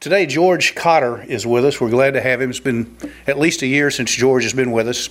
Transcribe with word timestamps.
Today, 0.00 0.26
George 0.26 0.76
Cotter 0.76 1.22
is 1.22 1.44
with 1.44 1.64
us. 1.64 1.80
We're 1.80 1.90
glad 1.90 2.14
to 2.14 2.20
have 2.20 2.40
him. 2.40 2.50
It's 2.50 2.60
been 2.60 2.96
at 3.26 3.36
least 3.36 3.62
a 3.62 3.66
year 3.66 3.90
since 3.90 4.12
George 4.12 4.44
has 4.44 4.52
been 4.52 4.70
with 4.70 4.86
us. 4.86 5.10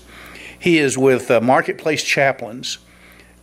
He 0.57 0.77
is 0.77 0.97
with 0.97 1.29
uh, 1.29 1.41
Marketplace 1.41 2.01
Chaplains, 2.01 2.77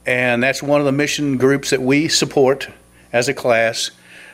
and 0.06 0.42
that's 0.42 0.62
one 0.62 0.80
of 0.80 0.86
the 0.86 0.92
mission 0.92 1.36
groups 1.36 1.68
that 1.68 1.82
we 1.82 2.08
support 2.08 2.70
as 3.12 3.28
a 3.28 3.34
class. 3.34 3.90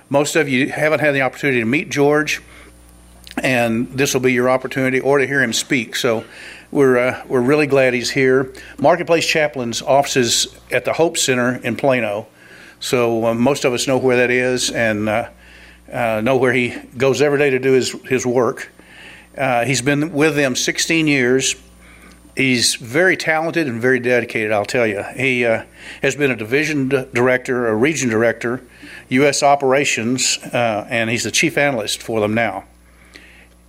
Most 0.09 0.37
of 0.37 0.49
you 0.49 0.69
haven't 0.69 1.01
had 1.01 1.13
the 1.13 1.23
opportunity 1.23 1.59
to 1.59 1.67
meet 1.67 1.91
George, 1.91 2.43
and 3.43 3.89
this 3.89 4.15
will 4.15 4.21
be 4.21 4.33
your 4.33 4.49
opportunity, 4.49 5.01
or 5.01 5.19
to 5.19 5.27
hear 5.27 5.43
him 5.43 5.53
speak. 5.53 5.97
So 5.97 6.25
we're, 6.71 6.97
uh, 6.97 7.25
we're 7.27 7.41
really 7.41 7.67
glad 7.67 7.93
he's 7.93 8.11
here. 8.11 8.55
Marketplace 8.79 9.27
Chaplains 9.27 9.83
offices 9.83 10.57
at 10.71 10.85
the 10.85 10.93
Hope 10.93 11.19
Center 11.19 11.57
in 11.57 11.75
Plano. 11.75 12.29
So 12.79 13.27
uh, 13.27 13.35
most 13.35 13.65
of 13.65 13.73
us 13.73 13.89
know 13.89 13.99
where 13.99 14.19
that 14.19 14.31
is 14.31 14.71
and 14.71 15.09
uh, 15.93 16.21
know 16.21 16.37
where 16.37 16.53
he 16.53 16.77
goes 16.97 17.23
every 17.23 17.39
day 17.39 17.51
to 17.51 17.59
do 17.59 17.73
his, 17.73 17.93
his 18.03 18.27
work. 18.27 18.71
Uh, 19.37 19.65
he's 19.65 19.83
been 19.83 20.13
with 20.13 20.37
them 20.37 20.57
16 20.57 21.07
years. 21.07 21.55
He's 22.37 22.75
very 22.77 23.17
talented 23.17 23.67
and 23.67 23.81
very 23.81 24.01
dedicated, 24.01 24.53
I'll 24.53 24.65
tell 24.65 24.87
you. 24.87 25.03
He 25.17 25.45
uh, 25.45 25.65
has 26.03 26.17
been 26.17 26.31
a 26.31 26.37
division 26.37 26.89
director, 26.89 27.69
a 27.69 27.75
region 27.75 28.09
director, 28.09 28.63
U.S. 29.09 29.43
operations, 29.43 30.39
uh, 30.39 30.87
and 30.89 31.11
he's 31.11 31.25
the 31.25 31.31
chief 31.31 31.59
analyst 31.59 32.03
for 32.03 32.21
them 32.21 32.35
now. 32.35 32.65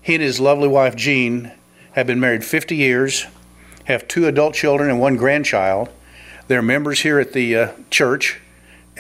He 0.02 0.16
and 0.16 0.24
his 0.24 0.40
lovely 0.40 0.68
wife, 0.68 0.96
Jean, 0.96 1.52
have 1.94 2.08
been 2.08 2.20
married 2.20 2.44
50 2.44 2.76
years, 2.76 3.26
have 3.86 4.08
two 4.08 4.28
adult 4.28 4.54
children 4.54 4.90
and 4.90 5.00
one 5.00 5.18
grandchild. 5.18 5.90
They're 6.48 6.62
members 6.62 7.02
here 7.02 7.20
at 7.20 7.34
the 7.34 7.56
uh, 7.56 7.72
church, 7.90 8.41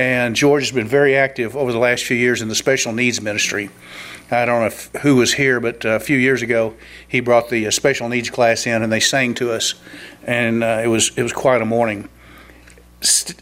and 0.02 0.36
George 0.36 0.64
has 0.64 0.72
been 0.72 0.88
very 0.88 1.16
active 1.16 1.56
over 1.56 1.72
the 1.72 1.78
last 1.78 2.06
few 2.06 2.18
years 2.18 2.42
in 2.42 2.48
the 2.48 2.56
special 2.56 2.92
needs 2.92 3.22
ministry. 3.22 3.70
I 4.32 4.46
don't 4.46 4.62
know 4.62 4.66
if, 4.66 4.88
who 5.04 5.18
was 5.18 5.34
here, 5.34 5.60
but 5.60 5.86
uh, 5.86 5.90
a 5.90 6.00
few 6.00 6.18
years 6.18 6.42
ago 6.42 6.74
he 7.08 7.20
brought 7.20 7.50
the 7.50 7.68
uh, 7.68 7.72
special 7.72 8.10
needs 8.10 8.32
class 8.32 8.66
in, 8.66 8.82
and 8.82 8.92
they 8.92 9.00
sang 9.00 9.36
to 9.36 9.52
us, 9.52 9.76
and 10.26 10.64
uh, 10.64 10.82
it 10.84 10.88
was 10.88 11.12
it 11.18 11.22
was 11.22 11.34
quite 11.34 11.62
a 11.62 11.66
morning. 11.66 12.10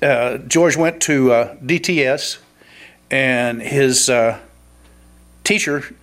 Uh, 0.02 0.40
George 0.40 0.76
went 0.76 1.02
to 1.04 1.32
uh, 1.32 1.56
DTS, 1.58 2.40
and 3.10 3.62
his 3.62 4.10
uh, 4.10 4.38
teacher 5.46 5.96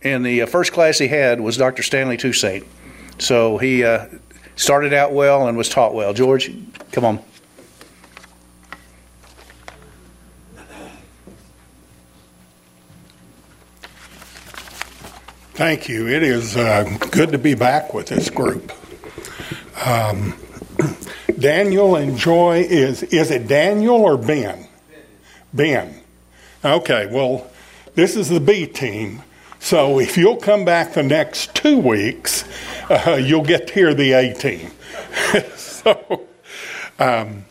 in 0.00 0.22
the 0.22 0.46
first 0.46 0.72
class 0.72 0.98
he 0.98 1.08
had 1.08 1.42
was 1.42 1.58
Dr. 1.58 1.82
Stanley 1.82 2.16
Toussaint. 2.16 2.64
So 3.18 3.58
he 3.58 3.84
started 4.56 4.94
out 4.94 5.12
well 5.12 5.46
and 5.46 5.58
was 5.58 5.68
taught 5.68 5.92
well. 5.92 6.14
George, 6.14 6.50
come 6.90 7.04
on. 7.04 7.22
Thank 15.60 15.90
you. 15.90 16.08
It 16.08 16.22
is 16.22 16.56
uh, 16.56 16.84
good 17.10 17.32
to 17.32 17.38
be 17.38 17.52
back 17.52 17.92
with 17.92 18.06
this 18.06 18.30
group. 18.30 18.72
Um, 19.84 20.34
Daniel 21.38 21.96
and 21.96 22.16
Joy 22.16 22.60
is 22.62 23.02
is 23.02 23.30
it 23.30 23.46
Daniel 23.46 23.96
or 23.96 24.16
Ben? 24.16 24.66
Ben. 25.52 26.00
Okay. 26.64 27.10
Well, 27.12 27.46
this 27.94 28.16
is 28.16 28.30
the 28.30 28.40
B 28.40 28.66
team. 28.66 29.22
So 29.58 30.00
if 30.00 30.16
you'll 30.16 30.38
come 30.38 30.64
back 30.64 30.94
the 30.94 31.02
next 31.02 31.54
two 31.54 31.78
weeks, 31.78 32.44
uh, 32.88 33.20
you'll 33.22 33.44
get 33.44 33.66
to 33.66 33.74
hear 33.74 33.92
the 33.92 34.12
A 34.12 34.32
team. 34.32 34.70
so. 35.56 36.26
Um, 36.98 37.44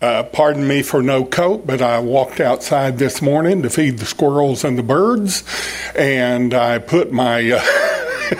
uh, 0.00 0.22
pardon 0.22 0.66
me 0.66 0.82
for 0.82 1.02
no 1.02 1.24
coat, 1.24 1.66
but 1.66 1.82
I 1.82 1.98
walked 1.98 2.40
outside 2.40 2.98
this 2.98 3.20
morning 3.20 3.62
to 3.62 3.70
feed 3.70 3.98
the 3.98 4.06
squirrels 4.06 4.64
and 4.64 4.78
the 4.78 4.82
birds, 4.82 5.44
and 5.94 6.54
I 6.54 6.78
put 6.78 7.12
my 7.12 7.50
uh, 7.50 8.34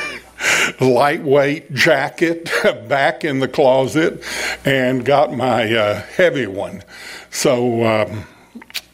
lightweight 0.80 1.72
jacket 1.74 2.50
back 2.88 3.24
in 3.24 3.40
the 3.40 3.48
closet 3.48 4.22
and 4.64 5.04
got 5.04 5.34
my 5.34 5.74
uh, 5.74 6.02
heavy 6.16 6.46
one. 6.46 6.82
So 7.30 7.84
um, 7.84 8.24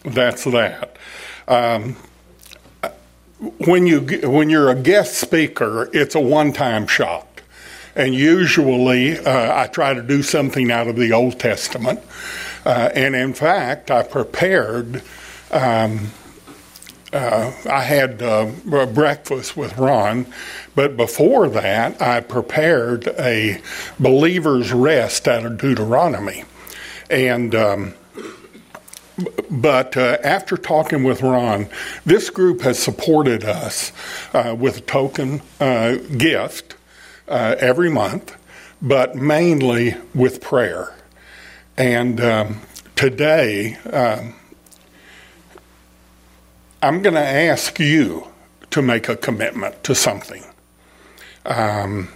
that's 0.02 0.44
that. 0.44 0.96
Um, 1.46 1.96
when 3.58 3.86
you 3.86 4.00
when 4.28 4.50
you're 4.50 4.70
a 4.70 4.74
guest 4.74 5.14
speaker, 5.18 5.90
it's 5.92 6.14
a 6.14 6.20
one-time 6.20 6.86
shot. 6.86 7.26
And 7.94 8.14
usually, 8.14 9.18
uh, 9.18 9.62
I 9.62 9.68
try 9.68 9.94
to 9.94 10.02
do 10.02 10.22
something 10.22 10.70
out 10.70 10.86
of 10.86 10.96
the 10.96 11.12
Old 11.12 11.38
Testament. 11.38 12.00
Uh, 12.66 12.90
and 12.96 13.14
in 13.14 13.32
fact, 13.32 13.92
I 13.92 14.02
prepared. 14.02 15.00
Um, 15.52 16.10
uh, 17.12 17.52
I 17.70 17.82
had 17.82 18.20
uh, 18.20 18.50
breakfast 18.92 19.56
with 19.56 19.78
Ron, 19.78 20.26
but 20.74 20.96
before 20.96 21.48
that, 21.48 22.02
I 22.02 22.20
prepared 22.20 23.06
a 23.20 23.60
believer's 24.00 24.72
rest 24.72 25.28
out 25.28 25.46
of 25.46 25.58
Deuteronomy. 25.58 26.42
And 27.08 27.54
um, 27.54 27.94
but 29.48 29.96
uh, 29.96 30.18
after 30.24 30.56
talking 30.56 31.04
with 31.04 31.22
Ron, 31.22 31.68
this 32.04 32.30
group 32.30 32.62
has 32.62 32.80
supported 32.80 33.44
us 33.44 33.92
uh, 34.34 34.56
with 34.58 34.78
a 34.78 34.80
token 34.80 35.40
uh, 35.60 35.98
gift 36.18 36.74
uh, 37.28 37.54
every 37.60 37.90
month, 37.90 38.36
but 38.82 39.14
mainly 39.14 39.94
with 40.12 40.40
prayer. 40.40 40.95
And 41.78 42.20
um, 42.20 42.60
today, 42.94 43.76
um, 43.92 44.34
I'm 46.82 47.02
going 47.02 47.14
to 47.14 47.20
ask 47.20 47.78
you 47.78 48.28
to 48.70 48.80
make 48.80 49.08
a 49.08 49.16
commitment 49.16 49.84
to 49.84 49.94
something. 49.94 50.42
Um, 51.44 52.08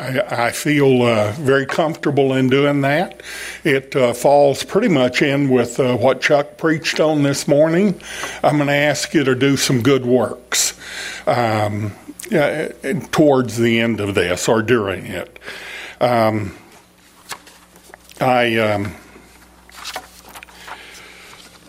I, 0.00 0.46
I, 0.46 0.50
feel 0.50 1.02
uh, 1.02 1.32
very 1.32 1.66
comfortable 1.66 2.34
in 2.34 2.48
doing 2.48 2.80
that. 2.82 3.22
It 3.64 3.94
uh, 3.94 4.12
falls 4.12 4.64
pretty 4.64 4.88
much 4.88 5.22
in 5.22 5.48
with 5.48 5.78
uh, 5.78 5.96
what 5.96 6.20
Chuck 6.20 6.58
preached 6.58 6.98
on 6.98 7.22
this 7.22 7.46
morning. 7.46 8.00
I'm 8.42 8.56
going 8.56 8.68
to 8.68 8.74
ask 8.74 9.14
you 9.14 9.24
to 9.24 9.34
do 9.34 9.56
some 9.56 9.82
good 9.82 10.04
works 10.04 10.78
um, 11.26 11.92
towards 13.10 13.56
the 13.56 13.80
end 13.80 14.00
of 14.00 14.14
this 14.14 14.48
or 14.48 14.62
during 14.62 15.06
it. 15.06 15.38
Um, 16.00 16.54
I, 18.20 18.56
um, 18.58 18.94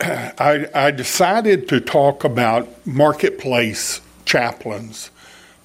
I, 0.00 0.66
I 0.74 0.90
decided 0.90 1.68
to 1.68 1.80
talk 1.80 2.24
about 2.24 2.86
marketplace 2.86 4.00
chaplains 4.24 5.10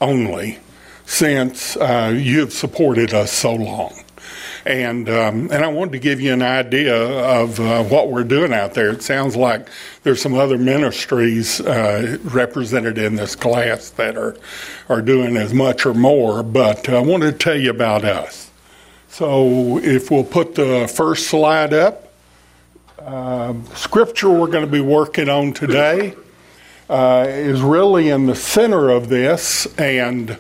only 0.02 0.60
since 1.06 1.78
uh, 1.78 2.14
you've 2.16 2.54
supported 2.54 3.14
us 3.14 3.32
so 3.32 3.54
long. 3.54 3.94
And 4.66 5.10
um, 5.10 5.52
and 5.52 5.66
I 5.66 5.68
wanted 5.68 5.92
to 5.92 6.00
give 6.00 6.22
you 6.22 6.32
an 6.32 6.42
idea 6.42 6.96
of 6.96 7.60
uh, 7.60 7.84
what 7.84 8.10
we're 8.10 8.24
doing 8.24 8.54
out 8.54 8.74
there. 8.74 8.92
It 8.92 9.02
sounds 9.02 9.36
like 9.36 9.68
there's 10.04 10.22
some 10.22 10.36
other 10.36 10.58
ministries 10.58 11.60
uh, 11.60 12.18
represented 12.24 12.98
in 12.98 13.16
this 13.16 13.36
class 13.36 13.90
that 13.92 14.16
are 14.16 14.38
are 14.88 15.02
doing 15.02 15.36
as 15.36 15.54
much 15.54 15.86
or 15.86 15.94
more. 15.94 16.44
But 16.44 16.88
I 16.88 17.00
wanted 17.02 17.34
to 17.34 17.38
tell 17.38 17.58
you 17.58 17.72
about 17.72 18.06
us. 18.06 18.53
So 19.14 19.78
if 19.78 20.10
we'll 20.10 20.24
put 20.24 20.56
the 20.56 20.92
first 20.92 21.28
slide 21.28 21.72
up, 21.72 22.12
uh, 22.98 23.54
scripture 23.76 24.32
we're 24.32 24.48
going 24.48 24.66
to 24.66 24.72
be 24.72 24.82
working 24.82 25.30
on 25.30 25.54
today 25.54 26.16
uh, 26.90 27.28
is 27.28 27.62
really 27.62 28.10
in 28.10 28.26
the 28.26 28.34
center 28.34 28.90
of 28.90 29.10
this, 29.10 29.68
and 29.78 30.32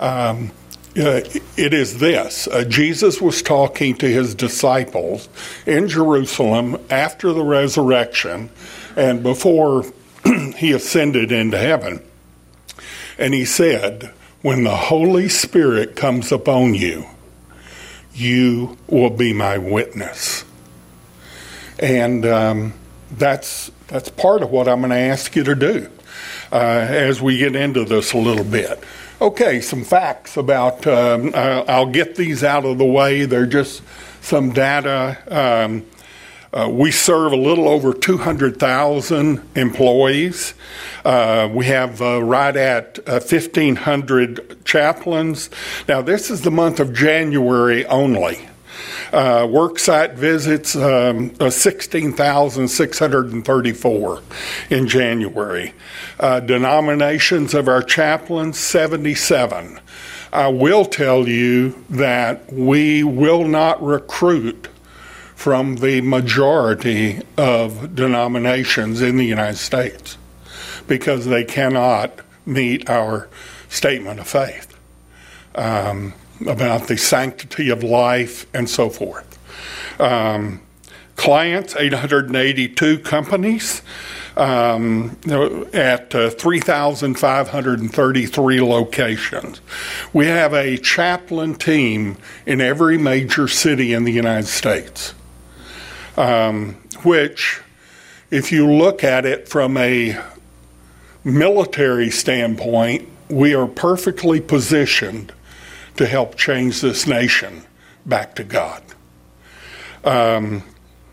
um, 0.00 0.50
uh, 0.96 1.20
it 1.56 1.72
is 1.72 2.00
this 2.00 2.48
uh, 2.48 2.64
Jesus 2.64 3.20
was 3.20 3.40
talking 3.40 3.94
to 3.98 4.08
his 4.08 4.34
disciples 4.34 5.28
in 5.64 5.86
Jerusalem 5.86 6.76
after 6.90 7.32
the 7.32 7.44
resurrection 7.44 8.50
and 8.96 9.22
before 9.22 9.84
he 10.56 10.72
ascended 10.72 11.30
into 11.30 11.56
heaven. 11.56 12.02
And 13.16 13.32
he 13.32 13.44
said, 13.44 14.12
When 14.42 14.64
the 14.64 14.74
Holy 14.74 15.28
Spirit 15.28 15.94
comes 15.94 16.32
upon 16.32 16.74
you, 16.74 17.06
you 18.18 18.76
will 18.88 19.10
be 19.10 19.32
my 19.32 19.58
witness. 19.58 20.44
And 21.78 22.26
um, 22.26 22.74
that's, 23.10 23.70
that's 23.86 24.10
part 24.10 24.42
of 24.42 24.50
what 24.50 24.68
I'm 24.68 24.80
going 24.80 24.90
to 24.90 24.96
ask 24.96 25.36
you 25.36 25.44
to 25.44 25.54
do 25.54 25.88
uh, 26.50 26.56
as 26.56 27.20
we 27.20 27.38
get 27.38 27.54
into 27.54 27.84
this 27.84 28.12
a 28.12 28.18
little 28.18 28.44
bit. 28.44 28.82
Okay, 29.20 29.60
some 29.60 29.84
facts 29.84 30.36
about, 30.36 30.86
um, 30.86 31.32
uh, 31.34 31.64
I'll 31.68 31.90
get 31.90 32.16
these 32.16 32.44
out 32.44 32.64
of 32.64 32.78
the 32.78 32.84
way. 32.84 33.24
They're 33.24 33.46
just 33.46 33.82
some 34.20 34.52
data. 34.52 35.18
Um, 35.28 35.84
uh, 36.52 36.68
we 36.70 36.90
serve 36.90 37.32
a 37.32 37.36
little 37.36 37.68
over 37.68 37.92
200,000 37.92 39.42
employees. 39.54 40.54
Uh, 41.04 41.48
we 41.52 41.66
have 41.66 42.00
uh, 42.00 42.22
right 42.22 42.56
at 42.56 42.98
1,500 43.06 44.38
uh, 44.38 44.42
chaplains. 44.64 45.50
Now, 45.86 46.00
this 46.02 46.30
is 46.30 46.40
the 46.42 46.50
month 46.50 46.80
of 46.80 46.94
January 46.94 47.84
only. 47.86 48.48
Uh, 49.12 49.46
worksite 49.46 50.14
visits, 50.14 50.74
um, 50.76 51.34
uh, 51.40 51.50
16,634 51.50 54.22
in 54.70 54.86
January. 54.86 55.74
Uh, 56.20 56.38
denominations 56.40 57.54
of 57.54 57.68
our 57.68 57.82
chaplains, 57.82 58.58
77. 58.58 59.80
I 60.32 60.48
will 60.48 60.84
tell 60.84 61.26
you 61.26 61.82
that 61.88 62.52
we 62.52 63.02
will 63.02 63.44
not 63.44 63.82
recruit 63.82 64.68
from 65.48 65.76
the 65.76 66.02
majority 66.02 67.22
of 67.38 67.94
denominations 67.94 69.00
in 69.00 69.16
the 69.16 69.24
United 69.24 69.56
States 69.56 70.18
because 70.86 71.24
they 71.24 71.42
cannot 71.42 72.20
meet 72.44 72.90
our 72.90 73.30
statement 73.70 74.20
of 74.20 74.28
faith 74.28 74.76
um, 75.54 76.12
about 76.46 76.88
the 76.88 76.98
sanctity 76.98 77.70
of 77.70 77.82
life 77.82 78.44
and 78.52 78.68
so 78.68 78.90
forth. 78.90 79.38
Um, 79.98 80.60
clients, 81.16 81.74
882 81.74 82.98
companies 82.98 83.80
um, 84.36 85.16
at 85.72 86.14
uh, 86.14 86.28
3,533 86.28 88.60
locations. 88.60 89.62
We 90.12 90.26
have 90.26 90.52
a 90.52 90.76
chaplain 90.76 91.54
team 91.54 92.18
in 92.44 92.60
every 92.60 92.98
major 92.98 93.48
city 93.48 93.94
in 93.94 94.04
the 94.04 94.12
United 94.12 94.48
States 94.48 95.14
um, 96.18 96.74
which, 97.04 97.60
if 98.30 98.50
you 98.50 98.70
look 98.70 99.04
at 99.04 99.24
it 99.24 99.48
from 99.48 99.76
a 99.76 100.20
military 101.22 102.10
standpoint, 102.10 103.08
we 103.28 103.54
are 103.54 103.68
perfectly 103.68 104.40
positioned 104.40 105.32
to 105.96 106.06
help 106.06 106.34
change 106.34 106.80
this 106.80 107.06
nation 107.06 107.62
back 108.04 108.34
to 108.34 108.44
God. 108.44 108.82
Um, 110.02 110.64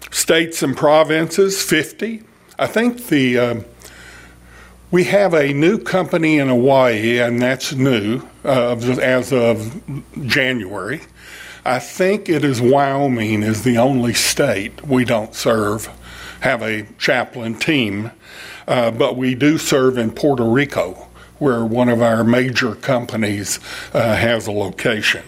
states 0.10 0.64
and 0.64 0.76
provinces, 0.76 1.62
50. 1.62 2.24
I 2.58 2.68
think 2.68 3.08
the 3.08 3.38
uh, 3.38 3.62
we 4.90 5.04
have 5.06 5.34
a 5.34 5.54
new 5.54 5.78
company 5.78 6.40
in 6.40 6.48
Hawaii, 6.48 7.20
and 7.20 7.42
that's 7.42 7.74
new 7.74 8.22
uh, 8.44 8.76
as 8.76 9.34
of 9.34 9.82
January. 10.26 11.02
I 11.68 11.80
think 11.80 12.30
it 12.30 12.46
is 12.46 12.62
Wyoming 12.62 13.42
is 13.42 13.64
the 13.64 13.80
only 13.80 14.14
state 14.14 14.86
we 14.86 15.04
don't 15.04 15.34
serve, 15.34 15.90
have 16.42 16.62
a 16.62 16.86
chaplain 17.00 17.56
team, 17.56 18.12
uh, 18.68 18.92
but 18.92 19.18
we 19.18 19.34
do 19.34 19.58
serve 19.58 19.98
in 19.98 20.12
Puerto 20.12 20.44
Rico, 20.44 21.08
where 21.40 21.66
one 21.66 21.90
of 21.90 22.04
our 22.04 22.24
major 22.24 22.76
companies 22.76 23.60
uh, 23.96 24.16
has 24.16 24.46
a 24.46 24.52
location. 24.52 25.24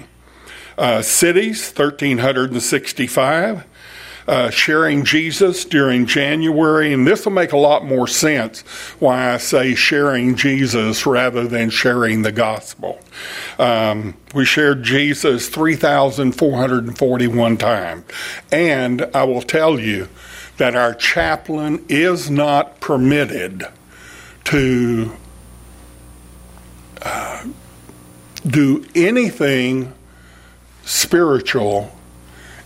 Uh, 0.77 1.01
cities, 1.01 1.73
1,365 1.75 3.65
uh, 4.27 4.49
sharing 4.49 5.05
Jesus 5.05 5.63
during 5.63 6.05
January, 6.05 6.91
and 6.91 7.07
this 7.07 7.23
will 7.25 7.31
make 7.31 7.53
a 7.53 7.57
lot 7.57 7.85
more 7.85 8.07
sense 8.07 8.59
why 8.99 9.33
I 9.33 9.37
say 9.37 9.73
sharing 9.73 10.35
Jesus 10.35 11.05
rather 11.05 11.47
than 11.47 11.69
sharing 11.69 12.23
the 12.23 12.33
gospel. 12.33 12.99
Um, 13.57 14.17
we 14.33 14.43
shared 14.43 14.83
Jesus 14.83 15.47
3,441 15.49 17.57
times. 17.57 18.03
And 18.51 19.09
I 19.13 19.23
will 19.23 19.41
tell 19.41 19.79
you 19.79 20.09
that 20.57 20.75
our 20.75 20.93
chaplain 20.93 21.85
is 21.87 22.29
not 22.29 22.81
permitted 22.81 23.65
to 24.45 25.13
uh, 27.01 27.45
do 28.45 28.85
anything 28.95 29.93
spiritual 30.83 31.95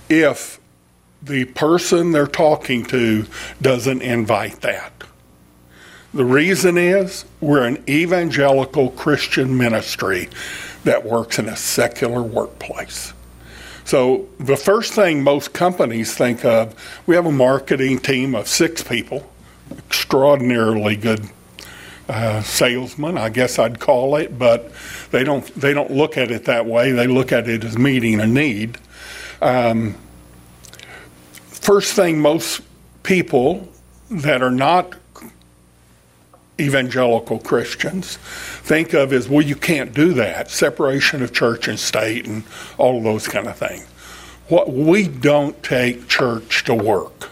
if 0.09 0.60
the 1.21 1.45
person 1.45 2.11
they're 2.11 2.27
talking 2.27 2.83
to 2.85 3.25
doesn't 3.61 4.01
invite 4.01 4.61
that. 4.61 4.91
The 6.13 6.25
reason 6.25 6.77
is 6.77 7.25
we're 7.39 7.63
an 7.63 7.83
evangelical 7.87 8.89
Christian 8.89 9.57
ministry 9.57 10.29
that 10.83 11.05
works 11.05 11.39
in 11.39 11.47
a 11.47 11.55
secular 11.55 12.21
workplace. 12.21 13.13
So, 13.85 14.27
the 14.39 14.57
first 14.57 14.93
thing 14.93 15.23
most 15.23 15.53
companies 15.53 16.13
think 16.15 16.45
of, 16.45 16.75
we 17.07 17.15
have 17.15 17.25
a 17.25 17.31
marketing 17.31 17.99
team 17.99 18.35
of 18.35 18.47
six 18.47 18.83
people, 18.83 19.29
extraordinarily 19.71 20.95
good 20.95 21.29
uh, 22.07 22.41
salesmen, 22.41 23.17
I 23.17 23.29
guess 23.29 23.57
I'd 23.57 23.79
call 23.79 24.17
it, 24.17 24.37
but 24.37 24.71
they 25.11 25.23
don't 25.23 25.45
they 25.55 25.73
don't 25.73 25.91
look 25.91 26.17
at 26.17 26.29
it 26.29 26.45
that 26.45 26.65
way. 26.65 26.91
They 26.91 27.07
look 27.07 27.31
at 27.31 27.47
it 27.47 27.63
as 27.63 27.77
meeting 27.77 28.19
a 28.19 28.27
need. 28.27 28.77
Um, 29.41 29.95
first 31.61 31.93
thing 31.93 32.19
most 32.19 32.61
people 33.03 33.69
that 34.09 34.41
are 34.41 34.51
not 34.51 34.95
evangelical 36.59 37.39
Christians 37.39 38.17
think 38.17 38.93
of 38.93 39.13
is, 39.13 39.27
well, 39.27 39.41
you 39.41 39.55
can't 39.55 39.93
do 39.93 40.13
that. 40.13 40.51
Separation 40.51 41.23
of 41.23 41.33
church 41.33 41.67
and 41.67 41.79
state 41.79 42.27
and 42.27 42.43
all 42.77 42.97
of 42.97 43.03
those 43.03 43.27
kind 43.27 43.47
of 43.47 43.57
things. 43.57 43.85
What 44.47 44.71
we 44.71 45.07
don't 45.07 45.61
take 45.63 46.07
church 46.07 46.63
to 46.65 46.75
work. 46.75 47.29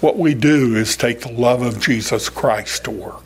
What 0.00 0.16
we 0.16 0.34
do 0.34 0.76
is 0.76 0.96
take 0.96 1.20
the 1.20 1.32
love 1.32 1.62
of 1.62 1.80
Jesus 1.80 2.28
Christ 2.28 2.84
to 2.84 2.90
work. 2.90 3.24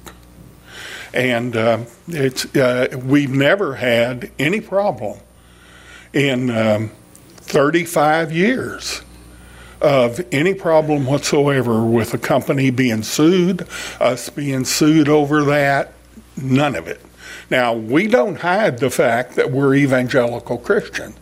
And 1.15 1.55
uh, 1.55 1.85
it's 2.09 2.55
uh, 2.57 2.99
we've 3.05 3.31
never 3.31 3.77
had 3.77 4.31
any 4.39 4.61
problem 4.61 5.21
in 6.13 6.51
um, 6.51 6.91
35 7.37 8.33
years 8.33 9.03
of 9.83 10.25
any 10.33 10.55
problem 10.55 11.05
whatsoever 11.07 11.85
with 11.85 12.15
a 12.15 12.19
company 12.19 12.71
being 12.71 13.03
sued, 13.03 13.67
us 14.01 14.31
being 14.31 14.65
sued 14.65 15.09
over 15.09 15.45
that, 15.45 15.93
none 16.37 16.77
of 16.77 16.87
it. 16.87 17.01
Now, 17.51 17.75
we 17.75 18.07
don't 18.07 18.37
hide 18.37 18.79
the 18.79 18.91
fact 18.91 19.35
that 19.35 19.51
we're 19.51 19.75
evangelical 19.75 20.57
Christians. 20.57 21.17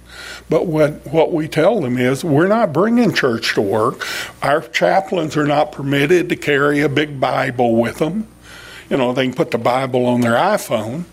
But 0.49 0.67
what, 0.67 1.07
what 1.07 1.33
we 1.33 1.49
tell 1.49 1.81
them 1.81 1.97
is 1.97 2.25
we're 2.25 2.49
not 2.49 2.73
bringing 2.73 3.13
church 3.13 3.55
to 3.55 3.63
work. 3.63 4.07
Our 4.43 4.61
chaplains 4.61 5.37
are 5.37 5.47
not 5.47 5.73
permitted 5.73 6.29
to 6.29 6.37
carry 6.37 6.81
a 6.81 6.89
big 6.89 7.19
Bible 7.19 7.77
with 7.77 7.99
them. 7.99 8.29
You 8.89 8.97
know, 8.97 9.13
they 9.13 9.27
can 9.27 9.35
put 9.35 9.53
the 9.53 9.59
Bible 9.59 10.07
on 10.07 10.21
their 10.21 10.35
iPhone. 10.35 11.05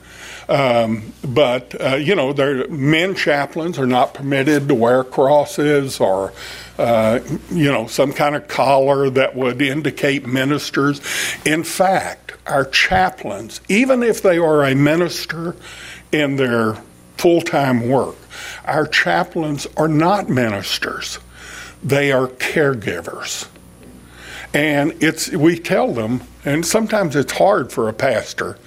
Um, 0.49 1.13
but, 1.23 1.75
uh, 1.79 1.95
you 1.95 2.15
know, 2.15 2.33
their 2.33 2.67
men 2.69 3.15
chaplains 3.15 3.77
are 3.77 3.88
not 3.88 4.13
permitted 4.13 4.67
to 4.69 4.75
wear 4.75 5.03
crosses 5.03 5.99
or 5.99 6.33
uh, 6.77 7.19
you 7.51 7.71
know, 7.71 7.88
some 7.88 8.13
kind 8.13 8.35
of 8.35 8.47
collar 8.47 9.09
that 9.09 9.35
would 9.35 9.62
indicate 9.62 10.25
ministers. 10.25 11.01
In 11.45 11.63
fact, 11.63 12.33
our 12.45 12.65
chaplains, 12.65 13.62
even 13.68 14.03
if 14.03 14.21
they 14.21 14.38
are 14.38 14.63
a 14.63 14.75
minister 14.75 15.56
in 16.11 16.35
their 16.35 16.75
full 17.18 17.42
time 17.42 17.90
work, 17.90 18.16
our 18.66 18.85
chaplains 18.85 19.68
are 19.75 19.87
not 19.87 20.30
ministers, 20.30 21.19
they 21.83 22.11
are 22.11 22.28
caregivers. 22.28 23.47
And 24.54 25.04
it's 25.04 25.31
we 25.31 25.59
tell 25.59 25.94
them, 25.94 26.21
and 26.45 26.66
sometimes 26.66 27.16
it's 27.16 27.33
hard 27.33 27.71
for 27.71 27.90
a 27.90 27.94
pastor. 27.94 28.57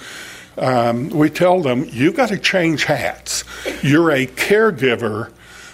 Um, 0.59 1.09
we 1.09 1.31
tell 1.31 1.63
them 1.63 1.87
you've 1.91 2.17
got 2.17 2.29
to 2.29 2.39
change 2.39 2.85
hats. 2.85 3.45
You're 3.83 4.11
a 4.11 4.27
caregiver 4.27 5.33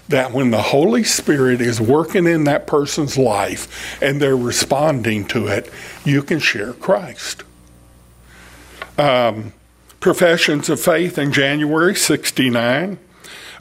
that 0.08 0.32
when 0.32 0.50
the 0.50 0.62
Holy 0.62 1.04
Spirit 1.04 1.60
is 1.60 1.80
working 1.80 2.26
in 2.26 2.44
that 2.44 2.66
person's 2.66 3.18
life 3.18 4.00
and 4.02 4.20
they're 4.20 4.36
responding 4.36 5.26
to 5.28 5.48
it, 5.48 5.70
you 6.04 6.22
can 6.22 6.38
share 6.38 6.72
Christ. 6.72 7.42
Um, 8.98 9.52
professions 10.00 10.68
of 10.68 10.80
faith 10.80 11.18
in 11.18 11.32
January 11.32 11.94
69. 11.94 12.98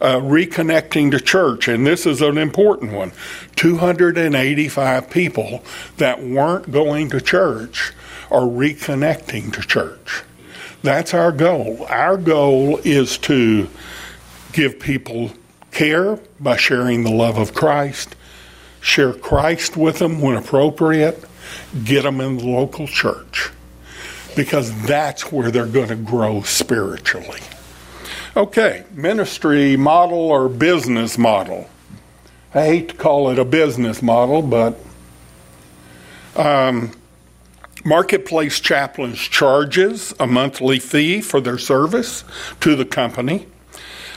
Uh, 0.01 0.19
reconnecting 0.19 1.09
to 1.09 1.21
church, 1.21 1.69
and 1.69 1.87
this 1.87 2.05
is 2.05 2.21
an 2.21 2.37
important 2.37 2.91
one 2.91 3.13
285 3.55 5.09
people 5.09 5.63
that 5.95 6.21
weren't 6.21 6.69
going 6.69 7.09
to 7.09 7.21
church 7.21 7.93
are 8.29 8.41
reconnecting 8.41 9.53
to 9.53 9.61
church. 9.61 10.23
That's 10.83 11.13
our 11.13 11.31
goal. 11.31 11.85
Our 11.89 12.17
goal 12.17 12.79
is 12.83 13.17
to 13.19 13.69
give 14.51 14.79
people 14.79 15.31
care 15.75 16.17
by 16.39 16.55
sharing 16.55 17.03
the 17.03 17.11
love 17.11 17.37
of 17.37 17.53
Christ, 17.53 18.15
share 18.79 19.13
Christ 19.13 19.75
with 19.75 19.99
them 19.99 20.21
when 20.21 20.37
appropriate, 20.37 21.23
get 21.83 22.03
them 22.03 22.21
in 22.21 22.37
the 22.37 22.47
local 22.47 22.87
church 22.87 23.51
because 24.35 24.73
that's 24.83 25.31
where 25.31 25.51
they're 25.51 25.65
going 25.65 25.89
to 25.89 25.95
grow 25.95 26.41
spiritually. 26.43 27.41
Okay, 28.37 28.85
ministry 28.91 29.77
model 29.77 30.17
or 30.17 30.49
business 30.49 31.17
model. 31.17 31.69
I 32.53 32.65
hate 32.65 32.89
to 32.89 32.95
call 32.95 33.29
it 33.29 33.37
a 33.37 33.45
business 33.45 34.01
model, 34.01 34.41
but 34.41 34.79
um, 36.37 36.91
Marketplace 37.83 38.59
Chaplains 38.61 39.19
charges 39.19 40.13
a 40.19 40.27
monthly 40.27 40.79
fee 40.79 41.21
for 41.21 41.41
their 41.41 41.57
service 41.57 42.23
to 42.61 42.75
the 42.75 42.85
company. 42.85 43.47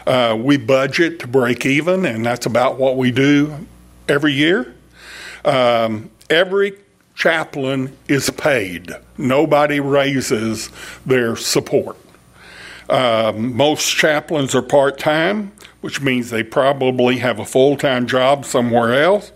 Uh, 0.09 0.35
we 0.35 0.57
budget 0.57 1.21
to 1.21 1.29
break 1.29 1.67
even, 1.67 2.07
and 2.07 2.25
that's 2.25 2.47
about 2.47 2.79
what 2.79 2.97
we 2.97 3.11
do 3.11 3.67
every 4.09 4.33
year. 4.33 4.75
Um, 5.45 6.11
every 6.31 6.79
chaplain 7.15 7.95
is 8.09 8.31
paid. 8.31 8.91
Nobody 9.19 9.81
raises 9.81 10.71
their 11.05 11.37
support. 11.37 11.99
Um, 12.89 13.55
most 13.55 13.95
chaplains 13.97 14.55
are 14.55 14.63
part 14.63 14.99
time, 14.99 15.53
which 15.83 16.01
means 16.01 16.31
they 16.31 16.43
probably 16.43 17.19
have 17.19 17.39
a 17.39 17.45
full 17.45 17.77
time 17.77 18.07
job 18.07 18.47
somewhere 18.47 19.03
else. 19.03 19.31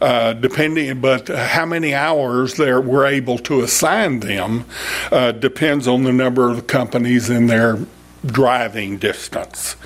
Uh, 0.00 0.32
depending, 0.32 1.00
but 1.00 1.28
how 1.28 1.64
many 1.64 1.94
hours 1.94 2.54
there 2.54 2.80
we're 2.80 3.06
able 3.06 3.38
to 3.38 3.60
assign 3.60 4.18
them 4.18 4.64
uh, 5.12 5.30
depends 5.30 5.86
on 5.86 6.02
the 6.02 6.12
number 6.12 6.50
of 6.50 6.66
companies 6.66 7.30
in 7.30 7.46
their 7.46 7.78
driving 8.24 8.98
distance. 8.98 9.76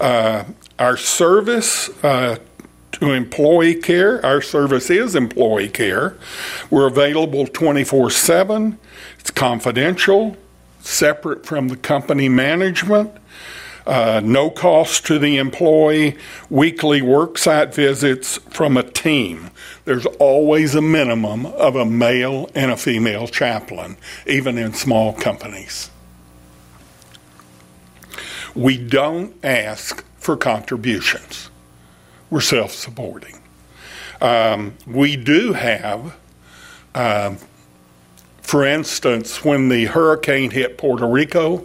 Uh, 0.00 0.44
our 0.78 0.96
service 0.96 1.88
uh, 2.04 2.38
to 2.92 3.12
employee 3.12 3.74
care. 3.74 4.24
Our 4.24 4.40
service 4.40 4.90
is 4.90 5.16
employee 5.16 5.68
care. 5.68 6.16
We're 6.70 6.86
available 6.86 7.46
24 7.46 8.10
7. 8.10 8.78
It's 9.18 9.30
confidential, 9.30 10.36
separate 10.80 11.44
from 11.44 11.68
the 11.68 11.76
company 11.76 12.28
management. 12.28 13.12
Uh, 13.84 14.20
no 14.22 14.48
cost 14.48 15.04
to 15.06 15.18
the 15.18 15.38
employee, 15.38 16.16
weekly 16.48 17.00
worksite 17.00 17.74
visits 17.74 18.36
from 18.50 18.76
a 18.76 18.84
team. 18.84 19.50
There's 19.84 20.06
always 20.06 20.76
a 20.76 20.82
minimum 20.82 21.46
of 21.46 21.74
a 21.74 21.84
male 21.84 22.48
and 22.54 22.70
a 22.70 22.76
female 22.76 23.26
chaplain, 23.26 23.96
even 24.24 24.56
in 24.56 24.72
small 24.72 25.12
companies. 25.12 25.90
We 28.54 28.78
don't 28.78 29.34
ask 29.44 30.04
for 30.18 30.36
contributions 30.36 31.50
we're 32.32 32.40
self 32.40 32.72
supporting. 32.72 33.38
Um, 34.22 34.74
we 34.86 35.16
do 35.16 35.52
have, 35.52 36.16
uh, 36.94 37.34
for 38.40 38.64
instance, 38.64 39.44
when 39.44 39.68
the 39.68 39.84
hurricane 39.84 40.50
hit 40.50 40.78
Puerto 40.78 41.06
Rico, 41.06 41.62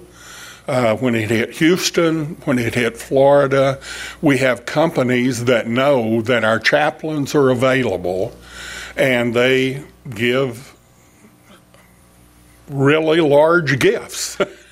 uh, 0.67 0.97
when 0.97 1.15
it 1.15 1.29
hit 1.29 1.51
Houston, 1.51 2.35
when 2.43 2.59
it 2.59 2.75
hit 2.75 2.97
Florida, 2.97 3.79
we 4.21 4.39
have 4.39 4.65
companies 4.65 5.45
that 5.45 5.67
know 5.67 6.21
that 6.23 6.43
our 6.43 6.59
chaplains 6.59 7.33
are 7.33 7.49
available 7.49 8.33
and 8.97 9.33
they 9.33 9.83
give 10.09 10.75
really 12.67 13.21
large 13.21 13.79
gifts. 13.79 14.37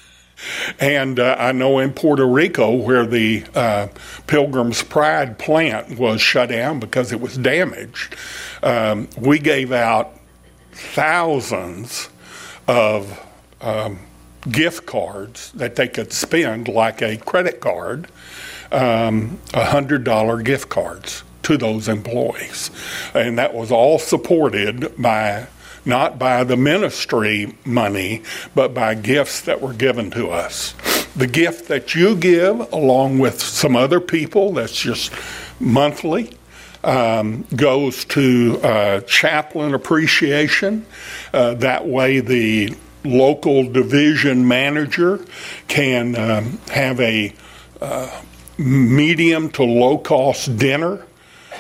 And 0.80 1.20
uh, 1.20 1.36
I 1.38 1.52
know 1.52 1.80
in 1.80 1.94
Puerto 1.94 2.25
Rico, 2.25 2.74
where 2.74 3.06
the 3.06 3.44
uh, 3.54 3.88
Pilgrim's 4.28 4.84
Pride 4.84 5.38
plant 5.38 5.98
was 5.98 6.22
shut 6.22 6.50
down 6.50 6.80
because 6.80 7.12
it 7.12 7.22
was 7.22 7.38
damaged, 7.38 8.16
um, 8.64 9.08
we 9.18 9.40
gave 9.40 9.72
out 9.72 10.20
thousands 10.72 12.10
of 12.68 13.25
um, 13.62 14.00
gift 14.50 14.86
cards 14.86 15.52
that 15.54 15.75
they 15.75 15.88
could 15.88 16.12
spend 16.12 16.68
like 16.68 17.02
a 17.02 17.18
credit 17.18 17.60
card, 17.60 18.08
um, 18.72 19.40
$100 19.48 20.44
gift 20.44 20.70
cards 20.70 21.24
to 21.44 21.58
those 21.58 21.88
employees. 21.88 22.72
And 23.14 23.38
that 23.38 23.54
was 23.54 23.72
all 23.72 24.00
supported 24.00 24.92
by 24.98 25.48
not 25.86 26.18
by 26.18 26.44
the 26.44 26.58
ministry 26.58 27.56
money, 27.63 28.24
but 28.54 28.74
by 28.74 28.96
gifts 28.96 29.42
that 29.42 29.62
were 29.62 29.74
given 29.74 30.12
to 30.12 30.30
us. 30.30 30.74
The 31.15 31.27
gift 31.27 31.68
that 31.68 31.96
you 31.96 32.15
give, 32.15 32.74
along 32.74 33.20
with 33.20 33.39
some 33.39 33.75
other 33.75 34.00
people, 34.00 34.54
that's 34.54 34.75
just 34.75 35.13
monthly. 35.60 36.32
Um, 36.84 37.48
goes 37.56 38.06
to 38.06 38.60
uh, 38.62 39.01
chaplain 39.01 39.74
appreciation. 39.74 40.86
Uh, 41.34 41.56
that 41.56 41.88
way, 41.88 42.20
the 42.20 42.75
local 43.04 43.68
division 43.68 44.48
manager 44.48 45.25
can 45.68 46.15
um, 46.15 46.60
have 46.68 47.00
a 47.00 47.34
uh, 47.82 48.22
medium 48.58 49.50
to 49.51 49.63
low 49.63 49.98
cost 49.98 50.58
dinner 50.58 51.06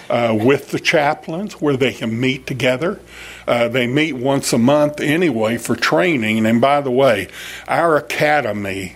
uh, 0.09 0.37
with 0.39 0.71
the 0.71 0.79
chaplains 0.79 1.53
where 1.53 1.77
they 1.77 1.93
can 1.93 2.19
meet 2.19 2.45
together. 2.47 2.99
Uh, 3.47 3.67
they 3.67 3.87
meet 3.87 4.13
once 4.13 4.53
a 4.53 4.57
month 4.57 4.99
anyway 4.99 5.57
for 5.57 5.75
training. 5.75 6.45
And 6.45 6.59
by 6.59 6.81
the 6.81 6.91
way, 6.91 7.27
our 7.67 7.97
academy 7.97 8.95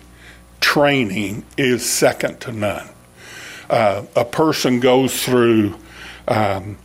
training 0.59 1.45
is 1.57 1.87
second 1.87 2.39
to 2.41 2.51
none. 2.51 2.89
Uh, 3.69 4.03
a 4.15 4.25
person 4.25 4.79
goes 4.79 5.23
through 5.23 5.75
um, 6.27 6.77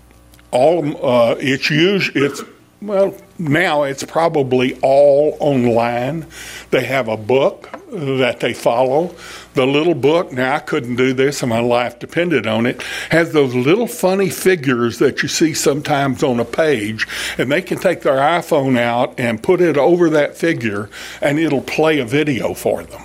all. 0.50 1.06
Uh, 1.06 1.34
it's 1.38 1.70
usually 1.70 2.26
it's 2.26 2.42
well 2.82 3.16
now 3.38 3.84
it's 3.84 4.04
probably 4.04 4.78
all 4.82 5.36
online. 5.40 6.26
They 6.70 6.84
have 6.84 7.08
a 7.08 7.16
book 7.16 7.70
that 7.94 8.40
they 8.40 8.52
follow. 8.52 9.14
The 9.54 9.66
little 9.66 9.94
book, 9.94 10.32
now 10.32 10.56
I 10.56 10.58
couldn't 10.58 10.96
do 10.96 11.12
this 11.12 11.42
and 11.42 11.50
my 11.50 11.60
life 11.60 11.98
depended 11.98 12.46
on 12.46 12.66
it, 12.66 12.82
has 13.10 13.32
those 13.32 13.54
little 13.54 13.86
funny 13.86 14.30
figures 14.30 14.98
that 14.98 15.22
you 15.22 15.28
see 15.28 15.54
sometimes 15.54 16.22
on 16.22 16.40
a 16.40 16.44
page, 16.44 17.06
and 17.38 17.50
they 17.50 17.62
can 17.62 17.78
take 17.78 18.02
their 18.02 18.16
iPhone 18.16 18.78
out 18.78 19.18
and 19.18 19.42
put 19.42 19.60
it 19.60 19.76
over 19.76 20.10
that 20.10 20.36
figure, 20.36 20.90
and 21.20 21.38
it'll 21.38 21.62
play 21.62 21.98
a 21.98 22.04
video 22.04 22.54
for 22.54 22.82
them 22.82 23.02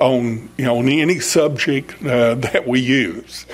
on 0.00 0.48
you 0.56 0.64
know 0.64 0.78
on 0.78 0.88
any 0.88 1.20
subject 1.20 1.94
uh, 2.04 2.34
that 2.36 2.66
we 2.66 2.80
use. 2.80 3.46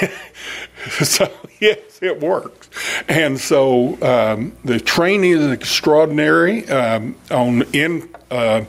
so 1.02 1.30
yes, 1.60 1.78
it 2.02 2.20
works. 2.20 2.68
And 3.08 3.38
so 3.38 4.00
um, 4.02 4.52
the 4.64 4.80
training 4.80 5.32
is 5.32 5.50
extraordinary 5.50 6.68
um, 6.68 7.14
on 7.30 7.62
in 7.72 8.08
uh, 8.30 8.64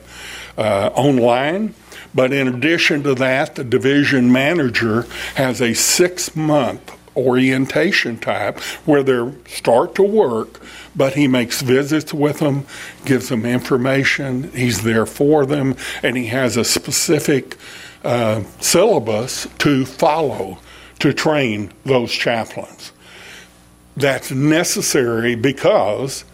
uh, 0.56 0.90
online. 0.94 1.74
But 2.14 2.32
in 2.32 2.48
addition 2.48 3.02
to 3.04 3.14
that, 3.16 3.56
the 3.56 3.64
division 3.64 4.30
manager 4.30 5.06
has 5.34 5.60
a 5.60 5.74
six 5.74 6.36
month 6.36 6.92
orientation 7.16 8.18
type 8.18 8.58
where 8.84 9.02
they 9.02 9.32
start 9.48 9.94
to 9.96 10.02
work, 10.02 10.60
but 10.96 11.14
he 11.14 11.28
makes 11.28 11.62
visits 11.62 12.12
with 12.12 12.40
them, 12.40 12.66
gives 13.04 13.28
them 13.28 13.46
information, 13.46 14.50
he's 14.52 14.82
there 14.82 15.06
for 15.06 15.46
them, 15.46 15.76
and 16.02 16.16
he 16.16 16.26
has 16.26 16.56
a 16.56 16.64
specific 16.64 17.56
uh, 18.04 18.42
syllabus 18.60 19.46
to 19.58 19.84
follow 19.84 20.58
to 20.98 21.12
train 21.12 21.72
those 21.84 22.12
chaplains. 22.12 22.92
That's 23.96 24.30
necessary 24.30 25.34
because 25.34 26.24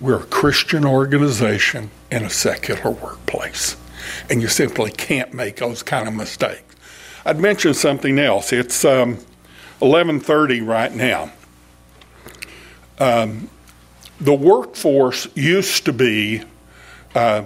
we're 0.00 0.20
a 0.20 0.26
Christian 0.26 0.84
organization 0.84 1.90
in 2.10 2.24
a 2.24 2.30
secular 2.30 2.90
workplace. 2.90 3.76
And 4.28 4.42
you 4.42 4.48
simply 4.48 4.90
can't 4.90 5.32
make 5.32 5.56
those 5.56 5.82
kind 5.82 6.08
of 6.08 6.14
mistakes. 6.14 6.62
I'd 7.24 7.38
mention 7.38 7.72
something 7.72 8.18
else. 8.18 8.52
It's 8.52 8.84
um, 8.84 9.18
11:30 9.80 10.66
right 10.66 10.94
now. 10.94 11.32
Um, 12.98 13.48
the 14.20 14.34
workforce 14.34 15.26
used 15.34 15.84
to 15.86 15.92
be 15.92 16.42
uh, 17.14 17.44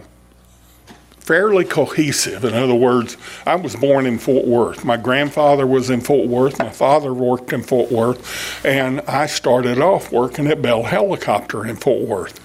fairly 1.29 1.63
cohesive. 1.63 2.43
In 2.43 2.55
other 2.55 2.75
words, 2.75 3.19
I 3.45 3.55
was 3.57 3.77
born 3.77 4.07
in 4.07 4.19
Fort 4.19 4.47
Worth. 4.47 4.83
My 4.83 4.97
grandfather 4.97 5.67
was 5.67 5.91
in 5.91 6.01
Fort 6.01 6.27
Worth. 6.27 6.59
My 6.59 6.71
father 6.71 7.13
worked 7.13 7.53
in 7.53 7.63
Fort 7.63 7.93
Worth. 7.93 8.65
And 8.65 9.03
I 9.03 9.27
started 9.27 9.79
off 9.79 10.11
working 10.11 10.47
at 10.47 10.63
Bell 10.63 10.85
Helicopter 10.85 11.67
in 11.67 11.77
Fort 11.77 12.09
Worth. 12.09 12.41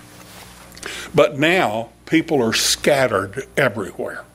But 1.15 1.39
now 1.39 1.91
people 2.05 2.43
are 2.43 2.51
scattered 2.51 3.47
everywhere. 3.55 4.25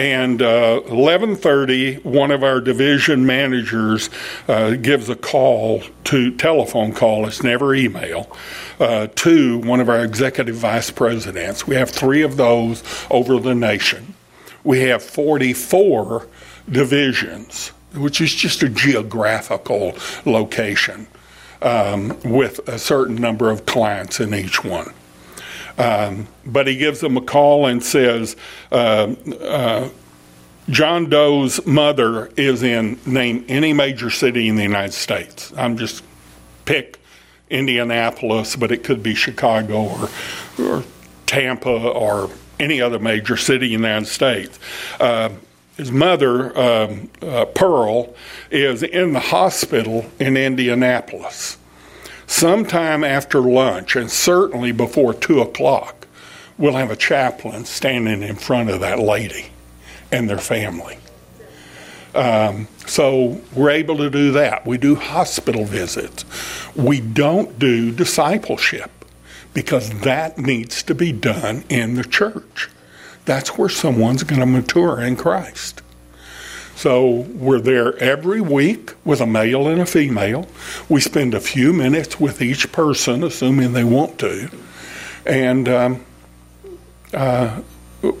And 0.00 0.40
uh, 0.40 0.80
11:30, 0.86 2.06
one 2.06 2.30
of 2.30 2.42
our 2.42 2.58
division 2.58 3.26
managers 3.26 4.08
uh, 4.48 4.70
gives 4.76 5.10
a 5.10 5.14
call 5.14 5.82
to 6.04 6.34
telephone 6.38 6.94
call. 6.94 7.26
It's 7.26 7.42
never 7.42 7.74
email 7.74 8.34
uh, 8.78 9.08
to 9.16 9.58
one 9.58 9.78
of 9.78 9.90
our 9.90 10.02
executive 10.02 10.56
vice 10.56 10.90
presidents. 10.90 11.66
We 11.66 11.74
have 11.74 11.90
three 11.90 12.22
of 12.22 12.38
those 12.38 12.82
over 13.10 13.38
the 13.38 13.54
nation. 13.54 14.14
We 14.64 14.80
have 14.84 15.02
44 15.02 16.26
divisions, 16.70 17.68
which 17.94 18.22
is 18.22 18.34
just 18.34 18.62
a 18.62 18.70
geographical 18.70 19.98
location 20.24 21.08
um, 21.60 22.18
with 22.24 22.66
a 22.66 22.78
certain 22.78 23.16
number 23.16 23.50
of 23.50 23.66
clients 23.66 24.18
in 24.18 24.32
each 24.32 24.64
one. 24.64 24.94
Um, 25.78 26.28
but 26.44 26.66
he 26.66 26.76
gives 26.76 27.00
them 27.00 27.16
a 27.16 27.20
call 27.20 27.66
and 27.66 27.82
says, 27.82 28.36
uh, 28.72 29.14
uh, 29.40 29.88
John 30.68 31.08
Doe's 31.10 31.64
mother 31.66 32.30
is 32.36 32.62
in 32.62 32.98
name 33.04 33.44
any 33.48 33.72
major 33.72 34.10
city 34.10 34.48
in 34.48 34.56
the 34.56 34.62
United 34.62 34.92
States. 34.92 35.52
I'm 35.56 35.76
just 35.76 36.04
pick 36.64 37.00
Indianapolis, 37.48 38.54
but 38.54 38.70
it 38.70 38.84
could 38.84 39.02
be 39.02 39.14
Chicago 39.14 39.82
or, 39.82 40.08
or 40.64 40.84
Tampa 41.26 41.70
or 41.70 42.30
any 42.60 42.80
other 42.80 42.98
major 42.98 43.36
city 43.36 43.74
in 43.74 43.82
the 43.82 43.88
United 43.88 44.06
States. 44.06 44.58
Uh, 45.00 45.30
his 45.76 45.90
mother, 45.90 46.56
um, 46.58 47.10
uh, 47.22 47.46
Pearl, 47.46 48.14
is 48.50 48.82
in 48.82 49.12
the 49.12 49.20
hospital 49.20 50.04
in 50.18 50.36
Indianapolis. 50.36 51.56
Sometime 52.30 53.02
after 53.02 53.40
lunch, 53.40 53.96
and 53.96 54.08
certainly 54.08 54.70
before 54.70 55.12
2 55.12 55.40
o'clock, 55.40 56.06
we'll 56.56 56.74
have 56.74 56.88
a 56.88 56.96
chaplain 56.96 57.64
standing 57.64 58.22
in 58.22 58.36
front 58.36 58.70
of 58.70 58.78
that 58.78 59.00
lady 59.00 59.48
and 60.12 60.30
their 60.30 60.38
family. 60.38 60.96
Um, 62.14 62.68
so 62.86 63.40
we're 63.52 63.70
able 63.70 63.96
to 63.96 64.08
do 64.08 64.30
that. 64.30 64.64
We 64.64 64.78
do 64.78 64.94
hospital 64.94 65.64
visits. 65.64 66.24
We 66.76 67.00
don't 67.00 67.58
do 67.58 67.90
discipleship 67.90 68.92
because 69.52 69.90
that 70.02 70.38
needs 70.38 70.84
to 70.84 70.94
be 70.94 71.10
done 71.10 71.64
in 71.68 71.96
the 71.96 72.04
church. 72.04 72.70
That's 73.24 73.58
where 73.58 73.68
someone's 73.68 74.22
going 74.22 74.40
to 74.40 74.46
mature 74.46 75.00
in 75.00 75.16
Christ. 75.16 75.82
So 76.80 77.26
we're 77.34 77.60
there 77.60 77.94
every 77.98 78.40
week 78.40 78.94
with 79.04 79.20
a 79.20 79.26
male 79.26 79.68
and 79.68 79.82
a 79.82 79.84
female. 79.84 80.46
We 80.88 81.02
spend 81.02 81.34
a 81.34 81.40
few 81.40 81.74
minutes 81.74 82.18
with 82.18 82.40
each 82.40 82.72
person, 82.72 83.22
assuming 83.22 83.74
they 83.74 83.84
want 83.84 84.18
to. 84.20 84.48
And 85.26 85.68
um, 85.68 86.06
uh, 87.12 87.60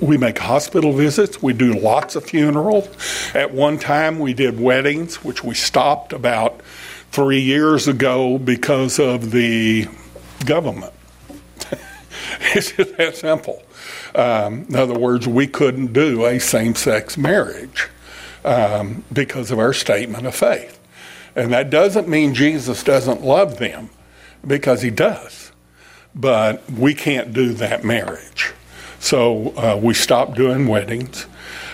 we 0.02 0.18
make 0.18 0.36
hospital 0.40 0.92
visits. 0.92 1.42
We 1.42 1.54
do 1.54 1.72
lots 1.72 2.16
of 2.16 2.24
funerals. 2.26 2.86
At 3.34 3.54
one 3.54 3.78
time, 3.78 4.18
we 4.18 4.34
did 4.34 4.60
weddings, 4.60 5.24
which 5.24 5.42
we 5.42 5.54
stopped 5.54 6.12
about 6.12 6.60
three 7.12 7.40
years 7.40 7.88
ago 7.88 8.36
because 8.36 8.98
of 8.98 9.30
the 9.30 9.88
government. 10.44 10.92
it's 12.52 12.72
just 12.72 12.94
that 12.98 13.16
simple. 13.16 13.62
Um, 14.14 14.66
in 14.68 14.76
other 14.76 14.98
words, 14.98 15.26
we 15.26 15.46
couldn't 15.46 15.94
do 15.94 16.26
a 16.26 16.38
same 16.38 16.74
sex 16.74 17.16
marriage 17.16 17.88
um, 18.44 19.04
because 19.12 19.50
of 19.50 19.58
our 19.58 19.72
statement 19.72 20.26
of 20.26 20.34
faith. 20.34 20.78
And 21.36 21.52
that 21.52 21.70
doesn't 21.70 22.08
mean 22.08 22.34
Jesus 22.34 22.82
doesn't 22.82 23.22
love 23.22 23.58
them, 23.58 23.90
because 24.46 24.82
he 24.82 24.90
does. 24.90 25.52
But 26.14 26.68
we 26.70 26.94
can't 26.94 27.32
do 27.32 27.52
that 27.54 27.84
marriage. 27.84 28.52
So 28.98 29.56
uh, 29.56 29.78
we 29.80 29.94
stopped 29.94 30.34
doing 30.34 30.66
weddings. 30.66 31.26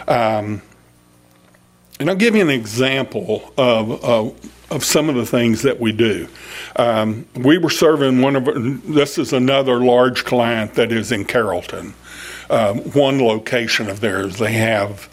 Um, 0.07 0.63
and 1.99 2.11
I'll 2.11 2.17
give 2.17 2.37
you 2.37 2.43
an 2.43 2.51
example 2.51 3.53
of, 3.57 4.05
of, 4.05 4.53
of 4.71 4.85
some 4.85 5.09
of 5.09 5.15
the 5.15 5.25
things 5.25 5.63
that 5.63 5.81
we 5.81 5.93
do. 5.93 6.29
Um, 6.77 7.27
we 7.35 7.57
were 7.57 7.71
serving 7.71 8.21
one 8.21 8.37
of, 8.37 8.45
this 8.87 9.17
is 9.17 9.33
another 9.33 9.81
large 9.81 10.25
client 10.25 10.75
that 10.75 10.93
is 10.93 11.11
in 11.11 11.25
Carrollton. 11.25 11.95
Um, 12.51 12.79
one 12.93 13.21
location 13.21 13.89
of 13.89 14.01
theirs, 14.01 14.39
they 14.39 14.53
have 14.53 15.09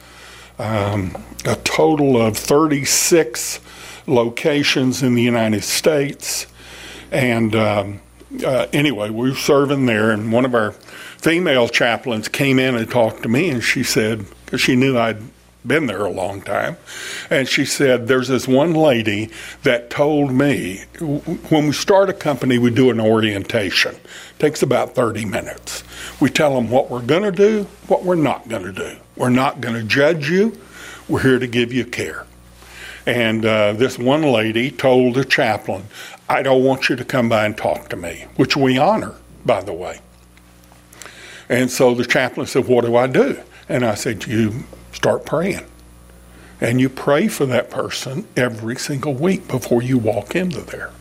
um, 0.59 1.15
a 1.45 1.55
total 1.57 2.21
of 2.21 2.37
36 2.37 3.59
locations 4.07 5.03
in 5.03 5.15
the 5.15 5.21
United 5.21 5.63
States. 5.63 6.47
And 7.11 7.55
um, 7.55 8.01
uh, 8.45 8.67
anyway, 8.73 9.09
we 9.09 9.29
were 9.29 9.35
serving 9.35 9.85
there, 9.85 10.11
and 10.11 10.31
one 10.31 10.45
of 10.45 10.55
our 10.55 10.71
female 10.71 11.67
chaplains 11.67 12.27
came 12.27 12.59
in 12.59 12.75
and 12.75 12.89
talked 12.89 13.23
to 13.23 13.29
me, 13.29 13.49
and 13.49 13.63
she 13.63 13.83
said, 13.83 14.25
because 14.45 14.61
she 14.61 14.75
knew 14.75 14.97
I'd 14.97 15.21
been 15.65 15.85
there 15.85 16.05
a 16.05 16.11
long 16.11 16.41
time, 16.41 16.77
and 17.29 17.47
she 17.47 17.65
said, 17.65 18.07
There's 18.07 18.27
this 18.27 18.47
one 18.47 18.73
lady 18.73 19.29
that 19.63 19.89
told 19.89 20.31
me 20.31 20.83
when 20.99 21.67
we 21.67 21.71
start 21.71 22.09
a 22.09 22.13
company, 22.13 22.57
we 22.57 22.69
do 22.69 22.89
an 22.89 22.99
orientation. 22.99 23.95
It 23.95 24.39
takes 24.39 24.61
about 24.61 24.95
30 24.95 25.25
minutes. 25.25 25.83
We 26.19 26.29
tell 26.29 26.55
them 26.55 26.69
what 26.69 26.89
we're 26.89 27.01
going 27.01 27.23
to 27.23 27.31
do, 27.31 27.63
what 27.87 28.03
we're 28.03 28.15
not 28.15 28.49
going 28.49 28.63
to 28.63 28.73
do. 28.73 28.97
We're 29.15 29.29
not 29.29 29.61
going 29.61 29.75
to 29.75 29.83
judge 29.83 30.29
you, 30.29 30.57
we're 31.07 31.21
here 31.21 31.39
to 31.39 31.47
give 31.47 31.71
you 31.71 31.85
care. 31.85 32.25
And 33.05 33.45
uh, 33.45 33.73
this 33.73 33.99
one 33.99 34.21
lady 34.21 34.71
told 34.71 35.15
the 35.15 35.25
chaplain, 35.25 35.85
I 36.29 36.41
don't 36.41 36.63
want 36.63 36.89
you 36.89 36.95
to 36.95 37.03
come 37.03 37.29
by 37.29 37.45
and 37.45 37.57
talk 37.57 37.89
to 37.89 37.95
me, 37.95 38.25
which 38.37 38.55
we 38.55 38.77
honor, 38.77 39.15
by 39.45 39.61
the 39.61 39.73
way. 39.73 39.99
And 41.49 41.69
so 41.69 41.93
the 41.93 42.05
chaplain 42.05 42.47
said, 42.47 42.67
What 42.67 42.85
do 42.85 42.95
I 42.95 43.07
do? 43.07 43.41
And 43.67 43.85
I 43.85 43.95
said, 43.95 44.25
You 44.25 44.63
start 44.93 45.25
praying. 45.25 45.65
And 46.61 46.79
you 46.79 46.87
pray 46.87 47.27
for 47.27 47.45
that 47.47 47.69
person 47.69 48.25
every 48.37 48.77
single 48.77 49.13
week 49.13 49.49
before 49.49 49.81
you 49.81 49.97
walk 49.97 50.33
into 50.33 50.61
there. 50.61 50.91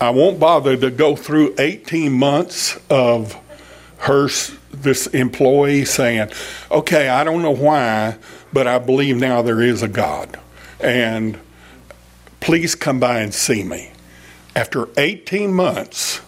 I 0.00 0.10
won't 0.10 0.38
bother 0.38 0.76
to 0.76 0.90
go 0.90 1.16
through 1.16 1.54
18 1.58 2.12
months 2.12 2.78
of 2.90 3.38
her, 3.98 4.28
this 4.82 5.06
employee 5.08 5.84
saying, 5.84 6.30
Okay, 6.70 7.08
I 7.08 7.24
don't 7.24 7.42
know 7.42 7.50
why, 7.50 8.16
but 8.52 8.66
I 8.66 8.78
believe 8.78 9.16
now 9.16 9.42
there 9.42 9.60
is 9.60 9.82
a 9.82 9.88
God. 9.88 10.38
And 10.80 11.38
please 12.40 12.74
come 12.74 13.00
by 13.00 13.20
and 13.20 13.32
see 13.32 13.62
me. 13.62 13.90
After 14.56 14.88
18 14.96 15.52
months, 15.52 16.20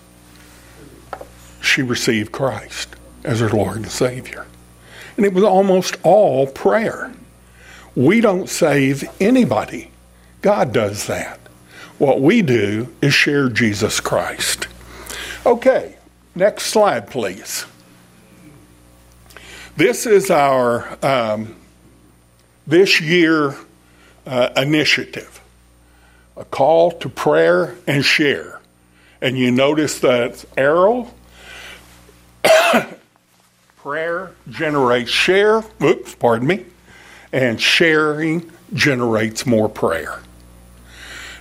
she 1.60 1.82
received 1.82 2.32
Christ 2.32 2.96
as 3.24 3.40
her 3.40 3.50
Lord 3.50 3.76
and 3.76 3.90
Savior. 3.90 4.46
And 5.16 5.24
it 5.26 5.32
was 5.32 5.44
almost 5.44 5.96
all 6.02 6.46
prayer. 6.46 7.12
We 7.94 8.20
don't 8.20 8.48
save 8.48 9.04
anybody, 9.20 9.90
God 10.42 10.72
does 10.72 11.06
that. 11.06 11.40
What 11.98 12.20
we 12.20 12.42
do 12.42 12.94
is 13.00 13.14
share 13.14 13.48
Jesus 13.48 14.00
Christ. 14.00 14.68
Okay, 15.46 15.96
next 16.34 16.66
slide, 16.66 17.10
please. 17.10 17.64
This 19.76 20.06
is 20.06 20.30
our 20.30 20.96
um, 21.04 21.54
this 22.66 22.98
year 22.98 23.54
uh, 24.26 24.48
initiative 24.56 25.42
a 26.34 26.46
call 26.46 26.92
to 26.92 27.10
prayer 27.10 27.76
and 27.86 28.02
share. 28.02 28.60
And 29.20 29.38
you 29.38 29.50
notice 29.50 30.00
that 30.00 30.46
arrow 30.56 31.10
prayer 33.76 34.32
generates 34.48 35.10
share, 35.10 35.62
oops, 35.82 36.14
pardon 36.14 36.48
me, 36.48 36.64
and 37.30 37.60
sharing 37.60 38.50
generates 38.72 39.44
more 39.44 39.68
prayer. 39.68 40.20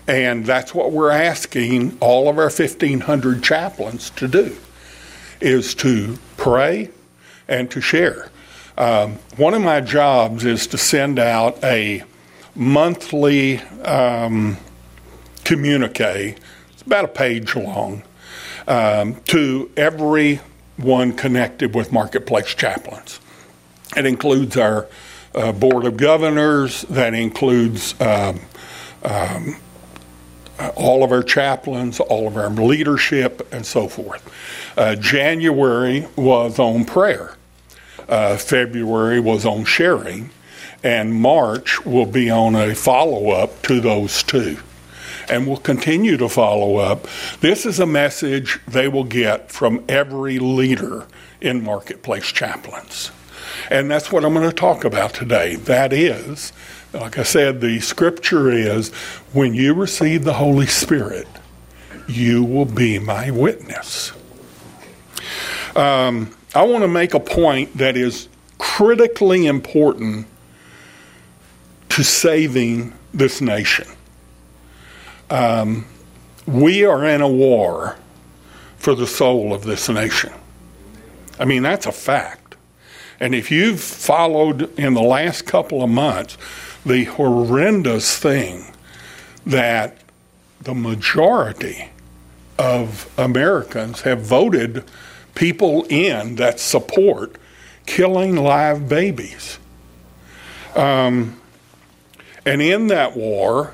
And 0.10 0.46
that's 0.46 0.76
what 0.76 0.92
we're 0.92 1.12
asking 1.12 1.98
all 2.02 2.28
of 2.28 2.38
our 2.38 2.44
1,500 2.46 3.42
chaplains 3.42 4.10
to 4.12 4.28
do, 4.28 4.58
is 5.40 5.74
to 5.76 6.18
pray 6.36 6.92
and 7.48 7.70
to 7.72 7.82
share. 7.82 8.30
Um, 8.78 9.14
one 9.38 9.54
of 9.54 9.62
my 9.62 9.82
jobs 9.82 10.46
is 10.46 10.68
to 10.68 10.78
send 10.78 11.20
out 11.20 11.64
a 11.64 12.04
monthly 12.56 13.60
um, 13.84 14.58
communique, 15.44 16.36
it's 16.74 16.82
about 16.82 17.06
a 17.06 17.10
page 17.10 17.56
long, 17.56 18.04
um, 18.68 19.16
to 19.26 19.70
everyone 19.78 21.14
connected 21.16 21.76
with 21.76 21.92
Marketplace 21.92 22.54
Chaplains. 22.54 23.20
It 23.96 24.06
includes 24.06 24.58
our 24.58 24.88
uh, 25.36 25.52
Board 25.52 25.86
of 25.86 25.98
Governors, 25.98 26.82
that 26.84 27.14
includes 27.14 28.00
um, 28.02 28.40
um, 29.04 29.58
all 30.76 31.04
of 31.04 31.12
our 31.12 31.24
chaplains, 31.24 32.00
all 32.00 32.28
of 32.28 32.38
our 32.38 32.50
leadership, 32.50 33.48
and 33.54 33.66
so 33.66 33.88
forth. 33.88 34.24
Uh, 34.78 34.96
January 34.96 36.08
was 36.16 36.60
on 36.60 36.86
prayer, 36.86 37.35
uh, 38.08 38.38
February 38.38 39.20
was 39.20 39.46
on 39.46 39.66
sharing, 39.66 40.30
and 40.84 41.14
March 41.14 41.86
will 41.86 42.06
be 42.06 42.30
on 42.30 42.56
a 42.56 42.76
follow 42.76 43.32
up 43.32 43.62
to 43.64 43.80
those 43.80 44.24
two 44.24 44.58
and 45.30 45.48
we'll 45.48 45.58
continue 45.58 46.18
to 46.18 46.30
follow 46.30 46.78
up. 46.78 47.08
This 47.42 47.66
is 47.66 47.80
a 47.80 47.86
message 47.86 48.60
they 48.68 48.88
will 48.88 49.04
get 49.04 49.52
from 49.52 49.84
every 49.88 50.40
leader 50.40 51.08
in 51.42 51.64
Marketplace 51.64 52.32
Chaplains. 52.32 53.12
And 53.70 53.90
that's 53.90 54.12
what 54.12 54.24
I'm 54.26 54.34
going 54.34 54.50
to 54.50 54.56
talk 54.56 54.84
about 54.84 55.14
today. 55.14 55.56
That 55.56 55.94
is, 55.94 56.54
like 56.94 57.18
I 57.18 57.24
said, 57.24 57.62
the 57.62 57.80
scripture 57.80 58.52
is 58.52 58.90
when 59.34 59.54
you 59.54 59.74
receive 59.74 60.24
the 60.24 60.34
Holy 60.34 60.68
Spirit, 60.68 61.28
you 62.08 62.44
will 62.44 62.66
be 62.66 63.00
my 63.00 63.32
witness. 63.32 64.12
Um, 65.76 66.36
I 66.56 66.64
want 66.64 66.84
to 66.84 66.88
make 66.88 67.14
a 67.14 67.20
point 67.20 67.78
that 67.78 67.98
is 67.98 68.30
critically 68.58 69.46
important 69.46 70.26
to 71.90 72.04
saving 72.04 72.94
this 73.14 73.42
nation. 73.42 73.88
Um, 75.30 75.86
we 76.48 76.86
are 76.86 77.04
in 77.04 77.22
a 77.22 77.28
war 77.28 77.98
for 78.78 78.96
the 78.96 79.06
soul 79.06 79.54
of 79.54 79.64
this 79.64 79.90
nation. 79.90 80.32
I 81.38 81.44
mean, 81.44 81.64
that's 81.64 81.86
a 81.86 81.92
fact. 81.92 82.56
And 83.20 83.36
if 83.36 83.52
you've 83.52 83.82
followed 83.82 84.78
in 84.80 84.94
the 84.94 85.02
last 85.02 85.46
couple 85.46 85.84
of 85.84 85.90
months 85.90 86.38
the 86.86 87.06
horrendous 87.06 88.18
thing 88.18 88.74
that 89.46 89.98
the 90.62 90.74
majority 90.74 91.90
of 92.58 93.12
Americans 93.18 94.02
have 94.02 94.22
voted 94.22 94.84
people 95.36 95.86
in 95.90 96.36
that 96.36 96.60
support 96.60 97.36
killing 97.86 98.36
live 98.36 98.90
babies 98.90 99.60
Um, 100.76 101.40
and 102.46 102.62
in 102.62 102.88
that 102.88 103.16
war, 103.16 103.74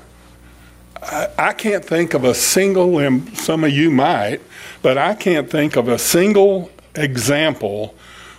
I, 1.02 1.28
I 1.36 1.52
can't 1.52 1.84
think 1.84 2.14
of 2.14 2.24
a 2.24 2.34
single, 2.34 2.98
and 2.98 3.36
some 3.36 3.64
of 3.64 3.70
you 3.72 3.90
might, 3.90 4.40
but 4.82 4.96
I 4.96 5.14
can't 5.14 5.50
think 5.50 5.76
of 5.76 5.88
a 5.88 5.98
single 5.98 6.70
example 6.94 7.94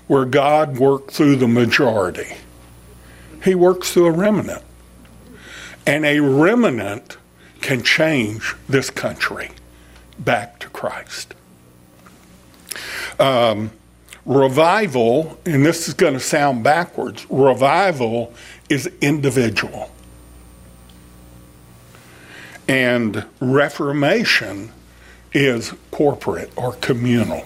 where 0.07 0.25
God 0.25 0.77
worked 0.77 1.11
through 1.11 1.35
the 1.37 1.47
majority. 1.47 2.35
He 3.43 3.55
works 3.55 3.91
through 3.93 4.07
a 4.07 4.11
remnant. 4.11 4.63
And 5.85 6.05
a 6.05 6.21
remnant 6.21 7.17
can 7.59 7.83
change 7.83 8.55
this 8.69 8.89
country 8.89 9.51
back 10.17 10.59
to 10.59 10.69
Christ. 10.69 11.33
Um, 13.19 13.71
revival, 14.25 15.37
and 15.45 15.65
this 15.65 15.87
is 15.87 15.93
going 15.93 16.13
to 16.13 16.19
sound 16.19 16.63
backwards, 16.63 17.25
revival 17.29 18.33
is 18.69 18.89
individual. 19.01 19.91
And 22.67 23.25
reformation 23.41 24.71
is 25.33 25.73
corporate 25.91 26.51
or 26.55 26.73
communal. 26.73 27.45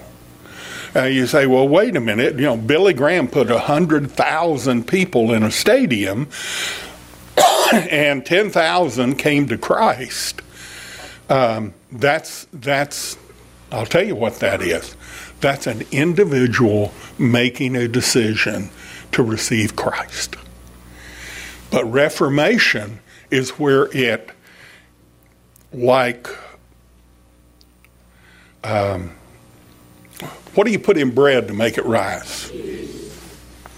Uh, 0.95 1.03
you 1.03 1.27
say, 1.27 1.45
well, 1.45 1.67
wait 1.67 1.95
a 1.95 1.99
minute. 1.99 2.35
You 2.35 2.41
know, 2.41 2.57
Billy 2.57 2.93
Graham 2.93 3.27
put 3.27 3.49
100,000 3.49 4.87
people 4.87 5.33
in 5.33 5.43
a 5.43 5.51
stadium 5.51 6.27
and 7.73 8.25
10,000 8.25 9.15
came 9.15 9.47
to 9.47 9.57
Christ. 9.57 10.41
Um, 11.29 11.73
that's, 11.91 12.47
that's, 12.53 13.17
I'll 13.71 13.85
tell 13.85 14.03
you 14.03 14.15
what 14.15 14.39
that 14.39 14.61
is. 14.61 14.95
That's 15.39 15.67
an 15.67 15.83
individual 15.91 16.93
making 17.17 17.75
a 17.75 17.87
decision 17.87 18.69
to 19.11 19.23
receive 19.23 19.75
Christ. 19.75 20.35
But 21.69 21.85
Reformation 21.85 22.99
is 23.29 23.51
where 23.51 23.89
it, 23.95 24.29
like, 25.73 26.27
um, 28.63 29.11
what 30.55 30.65
do 30.65 30.71
you 30.71 30.79
put 30.79 30.97
in 30.97 31.11
bread 31.11 31.47
to 31.49 31.53
make 31.53 31.77
it 31.77 31.85
rise? 31.85 32.51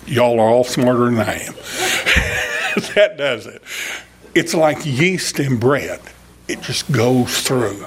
Y'all 0.06 0.40
are 0.40 0.50
all 0.50 0.64
smarter 0.64 1.06
than 1.06 1.20
I 1.20 1.40
am. 1.40 1.54
that 2.96 3.16
does 3.18 3.46
it. 3.46 3.62
It's 4.34 4.54
like 4.54 4.78
yeast 4.86 5.40
in 5.40 5.58
bread, 5.58 6.00
it 6.48 6.62
just 6.62 6.92
goes 6.92 7.42
through. 7.42 7.86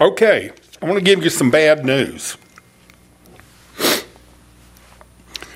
Okay, 0.00 0.52
I 0.80 0.86
want 0.86 0.98
to 0.98 1.04
give 1.04 1.22
you 1.22 1.30
some 1.30 1.50
bad 1.50 1.84
news. 1.84 2.36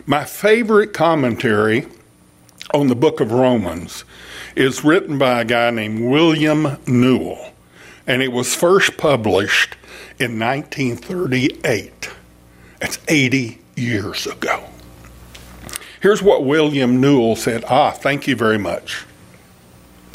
My 0.07 0.25
favorite 0.25 0.93
commentary 0.93 1.87
on 2.73 2.89
the 2.89 2.97
book 2.97 3.21
of 3.21 3.31
Romans 3.31 4.05
is 4.57 4.85
written 4.85 5.19
by 5.19 5.41
a 5.41 5.45
guy 5.45 5.71
named 5.71 6.01
William 6.11 6.79
Newell 6.87 7.53
and 8.09 8.23
it 8.23 8.33
was 8.33 8.55
first 8.57 8.97
published 8.97 9.77
in 10.19 10.39
1938. 10.39 12.11
That's 12.81 12.99
80 13.07 13.59
years 13.77 14.27
ago. 14.27 14.65
Here's 16.01 16.23
what 16.23 16.45
William 16.45 17.01
Newell 17.01 17.37
said 17.37 17.65
Ah, 17.69 17.91
thank 17.91 18.27
you 18.27 18.35
very 18.35 18.59
much. 18.59 19.05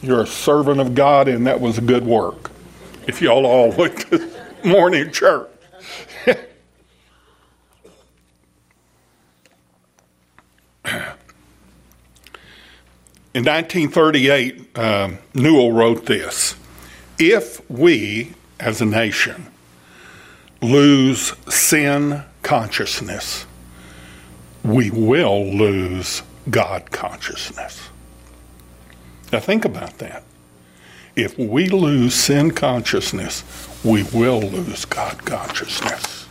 You're 0.02 0.24
a 0.24 0.28
servant 0.28 0.82
of 0.82 0.96
God, 0.96 1.30
and 1.30 1.48
that 1.48 1.62
was 1.62 1.78
a 1.78 1.82
good 1.82 2.06
work. 2.06 2.52
If 3.08 3.22
y'all 3.22 3.46
all 3.46 3.72
went 3.72 3.98
to 4.10 4.30
morning 4.64 5.12
church. 5.12 5.50
In 13.36 13.46
1938, 13.46 14.78
um, 14.78 15.18
Newell 15.34 15.72
wrote 15.72 16.06
this 16.06 16.56
if 17.18 17.68
we, 17.70 18.34
as 18.60 18.80
a 18.80 18.86
nation, 18.86 19.48
lose 20.62 21.34
sin 21.52 22.24
consciousness, 22.44 23.46
we 24.64 24.92
will 24.92 25.46
lose 25.46 26.22
God 26.50 26.92
consciousness. 26.92 27.90
Now, 29.32 29.40
think 29.40 29.66
about 29.66 29.98
that. 29.98 30.24
If 31.16 31.38
we 31.38 31.70
lose 31.70 32.16
sin 32.16 32.52
consciousness, 32.52 33.44
we 33.84 34.04
will 34.04 34.42
lose 34.42 34.86
God 34.86 35.26
consciousness. 35.26 36.28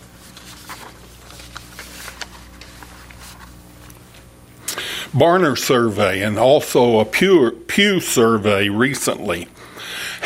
Barna 5.12 5.59
survey 5.59 6.23
and 6.23 6.38
also 6.38 6.99
a 6.99 7.05
Pew, 7.05 7.51
Pew 7.68 8.01
survey 8.01 8.68
recently 8.71 9.47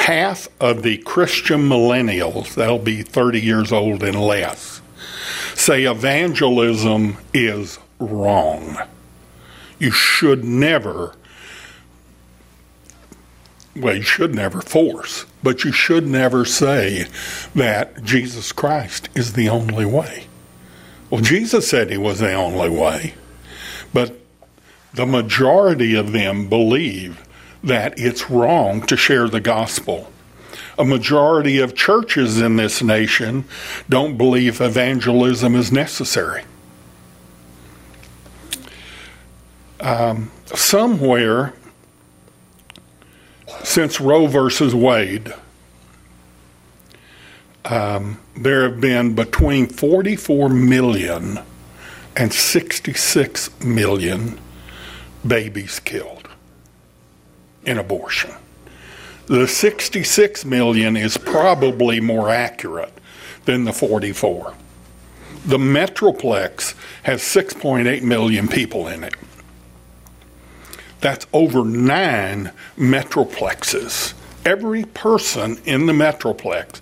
half 0.07 0.47
of 0.61 0.85
the 0.85 0.99
Christian 0.99 1.69
millennials, 1.69 2.55
that'll 2.55 2.79
be 2.79 3.03
30 3.03 3.41
years 3.41 3.73
old 3.73 4.05
and 4.05 4.21
less, 4.21 4.81
say 5.55 5.85
evangelism 5.85 7.17
is 7.35 7.81
wrong. 7.99 8.79
You 9.81 9.91
should 9.91 10.45
never, 10.45 11.17
well, 13.77 13.97
you 13.97 14.03
should 14.03 14.35
never 14.35 14.61
force, 14.61 15.27
but 15.43 15.65
you 15.65 15.73
should 15.73 16.07
never 16.07 16.45
say 16.45 17.07
that 17.55 18.03
Jesus 18.03 18.53
Christ 18.53 19.09
is 19.15 19.35
the 19.35 19.49
only 19.49 19.85
way. 19.85 20.25
Well, 21.11 21.21
Jesus 21.21 21.69
said 21.69 21.91
he 21.91 21.97
was 21.97 22.19
the 22.19 22.33
only 22.33 22.69
way, 22.69 23.15
but 23.93 24.19
the 24.95 25.07
majority 25.07 25.95
of 25.95 26.13
them 26.13 26.49
believe 26.49 27.23
that 27.63 27.99
it's 27.99 28.31
wrong 28.31 28.83
to 28.87 28.97
share 28.97 29.29
the 29.29 29.41
gospel. 29.41 30.11
A 30.79 30.85
majority 30.85 31.59
of 31.59 31.75
churches 31.75 32.41
in 32.41 32.57
this 32.57 32.83
nation 32.83 33.45
don't 33.89 34.17
believe 34.17 34.61
evangelism 34.61 35.55
is 35.55 35.71
necessary. 35.71 36.45
Um, 39.81 40.31
somewhere 40.47 41.55
since 43.65 44.01
Roe 44.01 44.27
versus 44.27 44.75
Wade, 44.75 45.33
um, 47.65 48.19
there 48.37 48.69
have 48.69 48.81
been 48.81 49.15
between 49.15 49.67
44 49.67 50.49
million 50.49 51.41
and 52.15 52.33
66 52.33 53.61
million 53.63 54.39
babies 55.27 55.81
killed 55.81 56.29
in 57.65 57.79
abortion. 57.79 58.31
The 59.27 59.49
66 59.49 60.45
million 60.45 60.97
is 60.97 61.17
probably 61.17 62.01
more 62.01 62.31
accurate 62.31 62.93
than 63.45 63.65
the 63.65 63.73
44. 63.73 64.55
The 65.45 65.59
Metroplex 65.59 66.75
has 67.03 67.23
6.8 67.23 68.03
million 68.03 68.47
people 68.49 68.87
in 68.87 69.03
it. 69.03 69.15
That's 71.01 71.27
over 71.33 71.65
nine 71.65 72.53
Metroplexes. 72.77 74.15
Every 74.45 74.85
person 74.85 75.59
in 75.65 75.87
the 75.87 75.93
Metroplex 75.93 76.81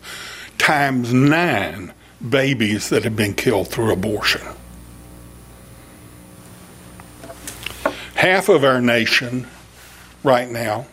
times 0.59 1.13
nine 1.13 1.93
babies 2.27 2.89
that 2.91 3.05
have 3.05 3.17
been 3.17 3.35
killed 3.35 3.69
through 3.69 3.93
abortion. 3.93 4.43
Half 8.15 8.49
of 8.49 8.65
our 8.65 8.81
nation 8.81 9.47
right 10.23 10.51
now, 10.51 10.87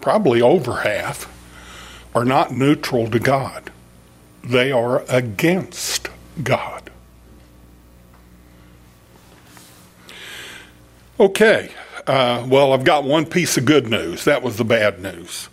probably 0.00 0.40
over 0.40 0.80
half, 0.80 1.30
are 2.14 2.24
not 2.24 2.52
neutral 2.52 3.10
to 3.10 3.18
God. 3.18 3.70
They 4.44 4.72
are 4.72 5.04
against 5.08 6.08
God. 6.42 6.90
Okay, 11.20 11.70
uh, 12.06 12.46
well, 12.48 12.72
I've 12.72 12.84
got 12.84 13.04
one 13.04 13.26
piece 13.26 13.56
of 13.56 13.64
good 13.64 13.88
news. 13.88 14.24
That 14.24 14.42
was 14.42 14.56
the 14.56 14.64
bad 14.64 15.00
news. 15.00 15.48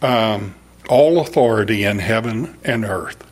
Um, 0.00 0.54
all 0.88 1.20
authority 1.20 1.84
in 1.84 1.98
heaven 1.98 2.58
and 2.64 2.84
earth 2.84 3.24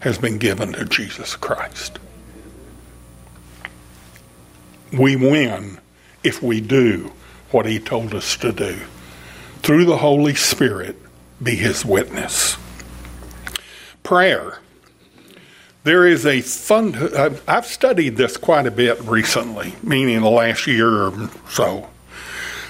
has 0.00 0.18
been 0.18 0.38
given 0.38 0.72
to 0.72 0.84
Jesus 0.84 1.36
Christ. 1.36 1.98
We 4.92 5.14
win 5.14 5.78
if 6.24 6.42
we 6.42 6.60
do 6.60 7.12
what 7.50 7.66
he 7.66 7.78
told 7.78 8.14
us 8.14 8.36
to 8.38 8.52
do. 8.52 8.78
Through 9.62 9.84
the 9.84 9.98
Holy 9.98 10.34
Spirit, 10.34 10.96
be 11.42 11.54
his 11.54 11.84
witness. 11.84 12.56
Prayer. 14.02 14.58
There 15.82 16.06
is 16.06 16.26
a 16.26 16.42
fund. 16.42 16.96
I've 17.48 17.66
studied 17.66 18.16
this 18.16 18.36
quite 18.36 18.66
a 18.66 18.70
bit 18.70 19.00
recently, 19.00 19.74
meaning 19.82 20.20
the 20.20 20.28
last 20.28 20.66
year 20.66 21.04
or 21.04 21.30
so. 21.48 21.88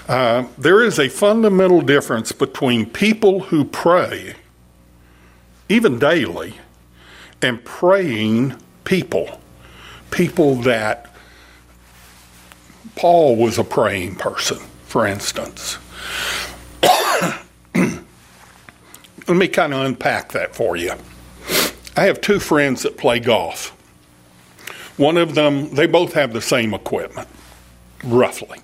Uh, 0.08 0.46
there 0.56 0.82
is 0.82 0.98
a 0.98 1.08
fundamental 1.08 1.80
difference 1.80 2.32
between 2.32 2.86
people 2.86 3.40
who 3.40 3.64
pray, 3.64 4.34
even 5.68 5.98
daily, 5.98 6.54
and 7.42 7.64
praying 7.64 8.54
people. 8.84 9.40
People 10.10 10.56
that 10.56 11.14
Paul 12.96 13.36
was 13.36 13.58
a 13.58 13.64
praying 13.64 14.16
person, 14.16 14.58
for 14.86 15.06
instance. 15.06 15.78
Let 16.84 18.02
me 19.28 19.48
kind 19.48 19.74
of 19.74 19.84
unpack 19.84 20.32
that 20.32 20.54
for 20.54 20.76
you. 20.76 20.94
I 21.96 22.04
have 22.04 22.20
two 22.20 22.38
friends 22.38 22.82
that 22.82 22.96
play 22.96 23.20
golf. 23.20 23.76
One 24.96 25.16
of 25.16 25.34
them, 25.34 25.74
they 25.74 25.86
both 25.86 26.12
have 26.12 26.32
the 26.32 26.40
same 26.40 26.74
equipment, 26.74 27.28
roughly. 28.04 28.58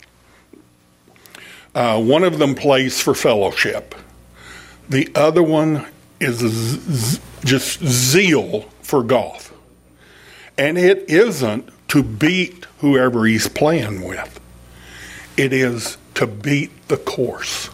Uh, 1.74 2.00
one 2.00 2.24
of 2.24 2.38
them 2.38 2.54
plays 2.54 3.00
for 3.00 3.14
fellowship. 3.14 3.94
The 4.88 5.10
other 5.14 5.42
one 5.42 5.86
is 6.20 6.38
z- 6.38 7.20
just 7.44 7.84
zeal 7.84 8.62
for 8.82 9.02
golf. 9.02 9.52
And 10.56 10.78
it 10.78 11.10
isn't 11.10 11.70
to 11.88 12.02
beat 12.02 12.66
whoever 12.78 13.26
he's 13.26 13.48
playing 13.48 14.02
with, 14.02 14.40
it 15.36 15.52
is 15.52 15.98
to 16.14 16.26
beat 16.26 16.88
the 16.88 16.96
course. 16.96 17.70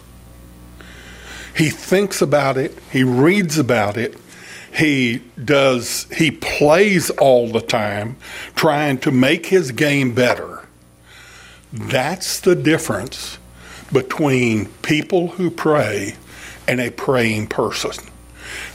He 1.57 1.71
thinks 1.71 2.23
about 2.23 2.57
it, 2.57 2.77
he 2.91 3.05
reads 3.05 3.59
about 3.59 3.97
it, 3.97 4.17
he 4.73 5.23
does, 5.43 6.07
he 6.17 6.31
plays 6.31 7.11
all 7.11 7.49
the 7.49 7.61
time 7.61 8.17
trying 8.55 8.99
to 8.99 9.11
make 9.11 9.47
his 9.47 9.71
game 9.71 10.15
better. 10.15 10.67
That's 11.73 12.41
the 12.41 12.55
difference 12.55 13.39
between 13.93 14.67
people 14.83 15.29
who 15.29 15.51
pray 15.51 16.17
and 16.67 16.81
a 16.81 16.91
praying 16.91 17.49
person. 17.49 18.05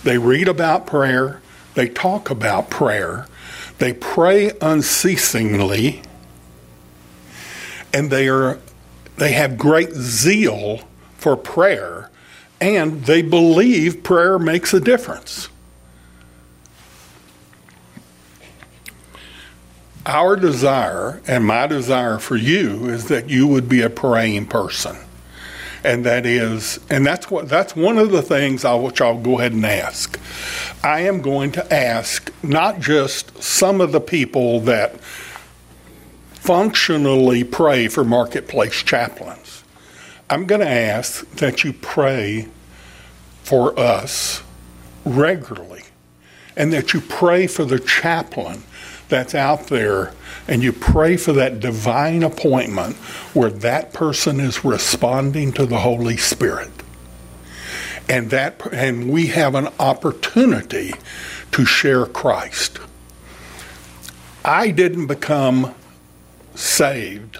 They 0.03 0.19
read 0.19 0.47
about 0.47 0.85
prayer, 0.85 1.41
they 1.73 1.89
talk 1.89 2.29
about 2.29 2.69
prayer, 2.69 3.25
they 3.79 3.93
pray 3.93 4.51
unceasingly, 4.61 6.01
and 7.93 8.11
they 8.11 8.27
are 8.27 8.59
they 9.17 9.31
have 9.31 9.57
great 9.57 9.93
zeal 9.93 10.81
for 11.17 11.35
prayer, 11.35 12.11
and 12.61 13.05
they 13.05 13.23
believe 13.23 14.03
prayer 14.03 14.37
makes 14.37 14.75
a 14.75 14.79
difference. 14.79 15.49
Our 20.07 20.37
desire 20.37 21.21
and 21.27 21.45
my 21.45 21.67
desire 21.67 22.17
for 22.17 22.37
you 22.37 22.87
is 22.87 23.09
that 23.09 23.29
you 23.29 23.45
would 23.45 23.67
be 23.67 23.81
a 23.81 23.89
praying 23.89 24.45
person. 24.45 24.95
And 25.83 26.05
that 26.05 26.25
is, 26.25 26.79
and 26.89 27.05
that's 27.05 27.29
what 27.29 27.49
that's 27.49 27.75
one 27.75 27.97
of 27.97 28.11
the 28.11 28.21
things 28.21 28.63
I 28.63 28.73
which 28.75 29.01
I'll 29.01 29.19
go 29.19 29.37
ahead 29.37 29.51
and 29.51 29.65
ask. 29.65 30.17
I 30.81 31.01
am 31.01 31.21
going 31.21 31.51
to 31.51 31.73
ask 31.73 32.31
not 32.41 32.79
just 32.79 33.43
some 33.43 33.81
of 33.81 33.91
the 33.91 33.99
people 33.99 34.61
that 34.61 34.97
functionally 36.35 37.43
pray 37.43 37.89
for 37.89 38.05
marketplace 38.05 38.81
chaplains. 38.83 39.65
I'm 40.29 40.45
going 40.45 40.61
to 40.61 40.69
ask 40.69 41.29
that 41.31 41.65
you 41.65 41.73
pray 41.73 42.47
for 43.43 43.77
us 43.77 44.41
regularly 45.03 45.83
and 46.55 46.71
that 46.71 46.93
you 46.93 47.01
pray 47.01 47.47
for 47.47 47.65
the 47.65 47.79
chaplain 47.79 48.63
that's 49.09 49.35
out 49.35 49.67
there 49.67 50.13
and 50.47 50.63
you 50.63 50.71
pray 50.71 51.17
for 51.17 51.33
that 51.33 51.59
divine 51.59 52.23
appointment 52.23 52.95
where 53.33 53.49
that 53.49 53.93
person 53.93 54.39
is 54.39 54.63
responding 54.63 55.51
to 55.53 55.65
the 55.65 55.79
Holy 55.79 56.17
Spirit. 56.17 56.71
And 58.09 58.29
that 58.29 58.65
and 58.71 59.11
we 59.11 59.27
have 59.27 59.55
an 59.55 59.67
opportunity 59.79 60.93
to 61.51 61.65
share 61.65 62.05
Christ. 62.05 62.79
I 64.45 64.71
didn't 64.71 65.07
become 65.07 65.75
saved 66.55 67.39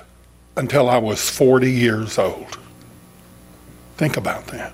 until 0.58 0.90
I 0.90 0.98
was 0.98 1.30
40 1.30 1.72
years 1.72 2.18
old. 2.18 2.60
Think 3.96 4.18
about 4.18 4.48
that. 4.48 4.74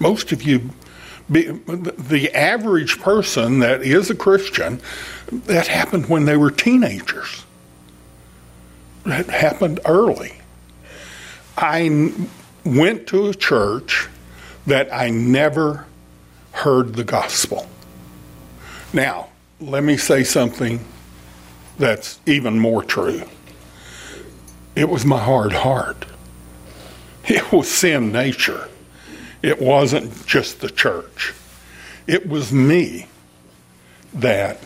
Most 0.00 0.32
of 0.32 0.42
you 0.42 0.70
the 1.28 2.30
average 2.34 2.98
person 3.00 3.58
that 3.58 3.82
is 3.82 4.08
a 4.08 4.14
Christian, 4.14 4.80
that 5.30 5.66
happened 5.66 6.08
when 6.08 6.24
they 6.24 6.36
were 6.36 6.50
teenagers. 6.50 7.44
That 9.04 9.26
happened 9.26 9.80
early. 9.84 10.34
I 11.56 12.12
went 12.64 13.06
to 13.08 13.28
a 13.28 13.34
church 13.34 14.08
that 14.66 14.92
I 14.92 15.10
never 15.10 15.86
heard 16.52 16.94
the 16.94 17.04
gospel. 17.04 17.66
Now, 18.92 19.28
let 19.60 19.82
me 19.82 19.96
say 19.96 20.24
something 20.24 20.84
that's 21.78 22.20
even 22.26 22.58
more 22.58 22.82
true. 22.82 23.22
It 24.74 24.88
was 24.88 25.04
my 25.04 25.18
hard 25.18 25.52
heart. 25.52 26.04
It 27.24 27.52
was 27.52 27.70
sin 27.70 28.12
nature. 28.12 28.68
It 29.42 29.60
wasn't 29.60 30.26
just 30.26 30.60
the 30.60 30.70
church. 30.70 31.34
It 32.06 32.28
was 32.28 32.52
me 32.52 33.06
that 34.14 34.58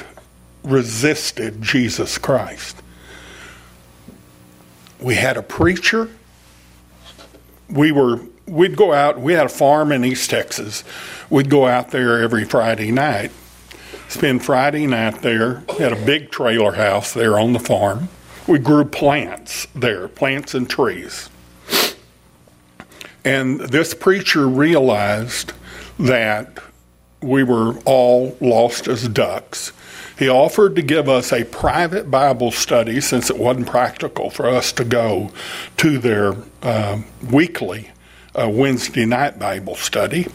resisted 0.65 1.63
Jesus 1.63 2.19
Christ. 2.19 2.83
We 5.01 5.17
had 5.17 5.37
a 5.37 5.43
preacher. 5.43 6.09
We 7.69 7.91
were 7.93 8.21
we'd 8.47 8.77
go 8.77 8.93
out, 8.93 9.21
we 9.21 9.33
had 9.33 9.47
a 9.47 9.51
farm 9.51 9.93
in 9.93 10.05
East 10.05 10.31
Texas. 10.31 10.85
We'd 11.31 11.51
go 11.51 11.67
out 11.67 11.91
there 11.91 12.23
every 12.23 12.45
Friday 12.45 12.91
night. 12.91 13.33
Spend 14.09 14.45
Friday 14.45 14.87
night 14.87 15.23
there. 15.23 15.63
We 15.71 15.83
had 15.83 15.93
a 15.93 16.05
big 16.05 16.31
trailer 16.31 16.73
house 16.73 17.15
there 17.15 17.39
on 17.39 17.55
the 17.55 17.59
farm. 17.59 18.09
We 18.47 18.59
grew 18.59 18.85
plants 18.85 19.67
there, 19.75 20.09
plants 20.09 20.55
and 20.55 20.69
trees. 20.69 21.31
And 23.25 23.61
this 23.61 23.95
preacher 23.95 24.49
realized 24.49 25.53
that 25.99 26.59
we 27.23 27.45
were 27.45 27.79
all 27.85 28.37
lost 28.41 28.89
as 28.89 29.09
ducks. 29.09 29.73
He 30.19 30.29
offered 30.29 30.77
to 30.77 30.83
give 30.83 31.09
us 31.09 31.33
a 31.33 31.45
private 31.45 32.11
Bible 32.11 32.51
study 32.51 33.01
since 33.01 33.31
it 33.31 33.39
wasn't 33.39 33.67
practical 33.67 34.31
for 34.31 34.49
us 34.49 34.73
to 34.73 34.85
go 34.85 35.31
to 35.79 35.99
their 35.99 36.35
uh, 36.63 37.01
weekly 37.31 37.91
uh, 38.35 38.49
Wednesday 38.49 39.07
night 39.07 39.39
Bible 39.39 39.77
study. 39.77 40.27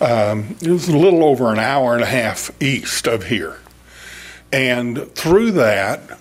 Um, 0.00 0.56
it 0.60 0.68
was 0.68 0.88
a 0.88 0.96
little 0.96 1.24
over 1.24 1.52
an 1.52 1.58
hour 1.58 1.94
and 1.94 2.02
a 2.02 2.06
half 2.06 2.50
east 2.62 3.06
of 3.06 3.24
here. 3.24 3.58
And 4.52 5.12
through 5.14 5.52
that, 5.52 6.18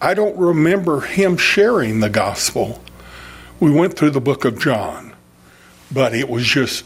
I 0.00 0.14
don't 0.14 0.36
remember 0.36 1.00
him 1.00 1.36
sharing 1.36 2.00
the 2.00 2.10
gospel 2.10 2.82
we 3.60 3.70
went 3.70 3.96
through 3.96 4.10
the 4.10 4.20
book 4.20 4.44
of 4.44 4.58
John, 4.58 5.14
but 5.90 6.14
it 6.14 6.28
was 6.28 6.44
just 6.44 6.84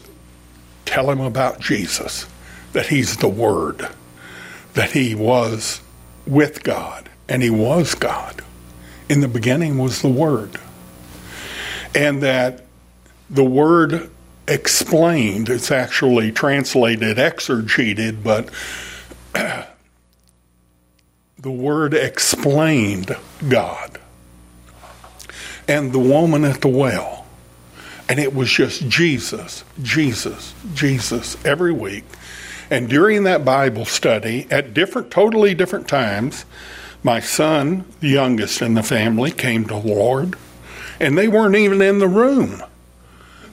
tell 0.85 1.11
him 1.11 1.19
about 1.19 1.59
Jesus, 1.59 2.25
that 2.73 2.87
he's 2.87 3.17
the 3.17 3.27
Word, 3.27 3.89
that 4.73 4.91
he 4.91 5.15
was 5.15 5.81
with 6.25 6.63
God, 6.63 7.09
and 7.27 7.43
he 7.43 7.49
was 7.49 7.95
God. 7.95 8.41
In 9.09 9.21
the 9.21 9.27
beginning 9.27 9.77
was 9.77 10.01
the 10.01 10.09
Word. 10.09 10.57
And 11.93 12.23
that 12.23 12.63
the 13.29 13.43
Word 13.43 14.09
explained, 14.47 15.49
it's 15.49 15.71
actually 15.71 16.31
translated 16.31 17.17
exegeted, 17.17 18.23
but 18.23 18.49
the 21.39 21.51
Word 21.51 21.93
explained 21.93 23.15
God 23.47 23.99
and 25.67 25.93
the 25.93 25.99
woman 25.99 26.43
at 26.43 26.61
the 26.61 26.67
well. 26.67 27.25
And 28.09 28.19
it 28.19 28.35
was 28.35 28.51
just 28.51 28.89
Jesus, 28.89 29.63
Jesus, 29.81 30.53
Jesus 30.73 31.37
every 31.45 31.71
week. 31.71 32.03
And 32.71 32.89
during 32.89 33.25
that 33.25 33.43
Bible 33.43 33.83
study, 33.83 34.47
at 34.49 34.73
different, 34.73 35.11
totally 35.11 35.53
different 35.53 35.89
times, 35.89 36.45
my 37.03 37.19
son, 37.19 37.83
the 37.99 38.07
youngest 38.07 38.61
in 38.61 38.75
the 38.75 38.81
family, 38.81 39.29
came 39.29 39.63
to 39.65 39.73
the 39.73 39.93
Lord. 39.93 40.35
And 40.97 41.17
they 41.17 41.27
weren't 41.27 41.55
even 41.55 41.81
in 41.81 41.99
the 41.99 42.07
room. 42.07 42.63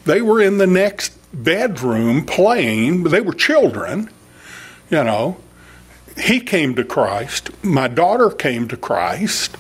They 0.05 0.23
were 0.23 0.41
in 0.41 0.59
the 0.59 0.69
next 0.69 1.19
bedroom 1.35 2.27
playing. 2.27 3.05
They 3.05 3.21
were 3.21 3.33
children, 3.33 4.09
you 4.89 5.03
know. 5.03 5.39
He 6.17 6.39
came 6.39 6.77
to 6.77 6.85
Christ. 6.85 7.51
My 7.65 7.89
daughter 7.89 8.31
came 8.31 8.69
to 8.69 8.77
Christ. 8.77 9.57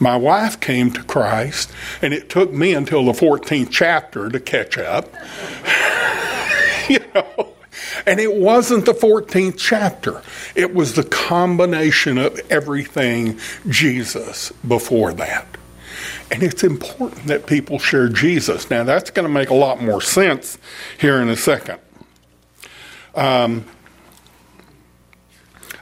My 0.00 0.16
wife 0.16 0.60
came 0.60 0.90
to 0.92 1.02
Christ, 1.02 1.70
and 2.00 2.14
it 2.14 2.30
took 2.30 2.52
me 2.52 2.72
until 2.72 3.04
the 3.04 3.12
14th 3.12 3.70
chapter 3.70 4.30
to 4.30 4.40
catch 4.40 4.78
up. 4.78 5.12
you 6.88 7.00
know? 7.14 7.53
And 8.06 8.20
it 8.20 8.34
wasn't 8.34 8.86
the 8.86 8.94
14th 8.94 9.56
chapter, 9.58 10.22
it 10.54 10.74
was 10.74 10.94
the 10.94 11.04
combination 11.04 12.18
of 12.18 12.40
everything 12.50 13.38
Jesus 13.68 14.52
before 14.66 15.12
that. 15.14 15.46
And 16.30 16.42
it's 16.42 16.64
important 16.64 17.26
that 17.26 17.46
people 17.46 17.78
share 17.78 18.08
Jesus. 18.08 18.70
Now, 18.70 18.84
that's 18.84 19.10
going 19.10 19.26
to 19.26 19.32
make 19.32 19.50
a 19.50 19.54
lot 19.54 19.82
more 19.82 20.00
sense 20.00 20.58
here 20.98 21.20
in 21.20 21.28
a 21.28 21.36
second. 21.36 21.78
Um, 23.14 23.64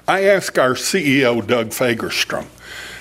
I 0.06 0.24
asked 0.24 0.58
our 0.58 0.74
CEO, 0.74 1.46
Doug 1.46 1.68
Fagerstrom, 1.68 2.46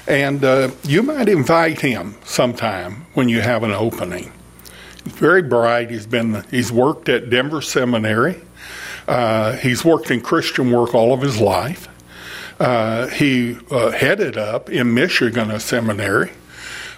and 0.08 0.44
uh, 0.44 0.70
you 0.84 1.04
might 1.04 1.28
invite 1.28 1.82
him 1.82 2.16
sometime 2.24 3.08
when 3.14 3.28
you 3.28 3.42
have 3.42 3.64
an 3.64 3.72
opening. 3.72 4.32
He's 5.04 5.14
very 5.14 5.42
bright. 5.42 5.90
He's 5.90 6.06
been 6.06 6.44
he's 6.52 6.72
worked 6.72 7.10
at 7.10 7.30
Denver 7.30 7.62
Seminary. 7.62 8.42
Uh, 9.12 9.58
he's 9.58 9.84
worked 9.84 10.10
in 10.10 10.22
Christian 10.22 10.72
work 10.72 10.96
all 10.96 11.12
of 11.12 11.20
his 11.20 11.42
life. 11.42 11.90
Uh, 12.62 13.08
he 13.08 13.58
uh, 13.70 13.92
headed 13.92 14.38
up 14.38 14.70
in 14.70 14.94
Michigan 14.94 15.52
a 15.52 15.60
seminary. 15.60 16.32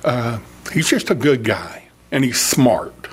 Uh, 0.03 0.37
he's 0.71 0.87
just 0.87 1.09
a 1.09 1.15
good 1.15 1.43
guy, 1.43 1.85
and 2.11 2.23
he's 2.23 2.39
smart. 2.39 3.07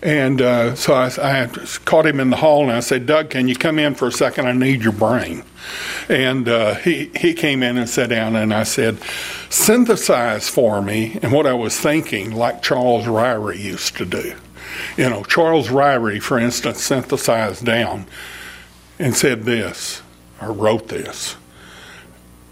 And 0.00 0.40
uh, 0.40 0.74
so 0.74 0.94
I, 0.94 1.10
I, 1.20 1.46
caught 1.84 2.06
him 2.06 2.18
in 2.18 2.30
the 2.30 2.36
hall 2.36 2.62
and 2.62 2.72
I 2.72 2.80
said, 2.80 3.04
Doug, 3.04 3.28
can 3.28 3.46
you 3.46 3.56
come 3.56 3.78
in 3.78 3.94
for 3.94 4.08
a 4.08 4.12
second? 4.12 4.46
I 4.46 4.52
need 4.52 4.82
your 4.82 4.92
brain. 4.94 5.44
And 6.08 6.48
uh, 6.48 6.76
he, 6.76 7.10
he 7.16 7.34
came 7.34 7.62
in 7.62 7.76
and 7.76 7.88
sat 7.88 8.08
down 8.08 8.36
and 8.36 8.54
I 8.54 8.62
said, 8.62 8.98
synthesize 9.50 10.48
for 10.48 10.80
me. 10.80 11.18
And 11.22 11.30
what 11.30 11.46
I 11.46 11.52
was 11.52 11.78
thinking, 11.78 12.32
like 12.32 12.62
Charles 12.62 13.04
Ryrie 13.04 13.58
used 13.58 13.98
to 13.98 14.06
do. 14.06 14.34
You 14.96 15.10
know, 15.10 15.24
Charles 15.24 15.68
Ryrie, 15.68 16.22
for 16.22 16.38
instance, 16.38 16.82
synthesized 16.82 17.64
down 17.64 18.06
and 18.98 19.16
said 19.16 19.42
this, 19.42 20.02
or 20.40 20.52
wrote 20.52 20.88
this 20.88 21.36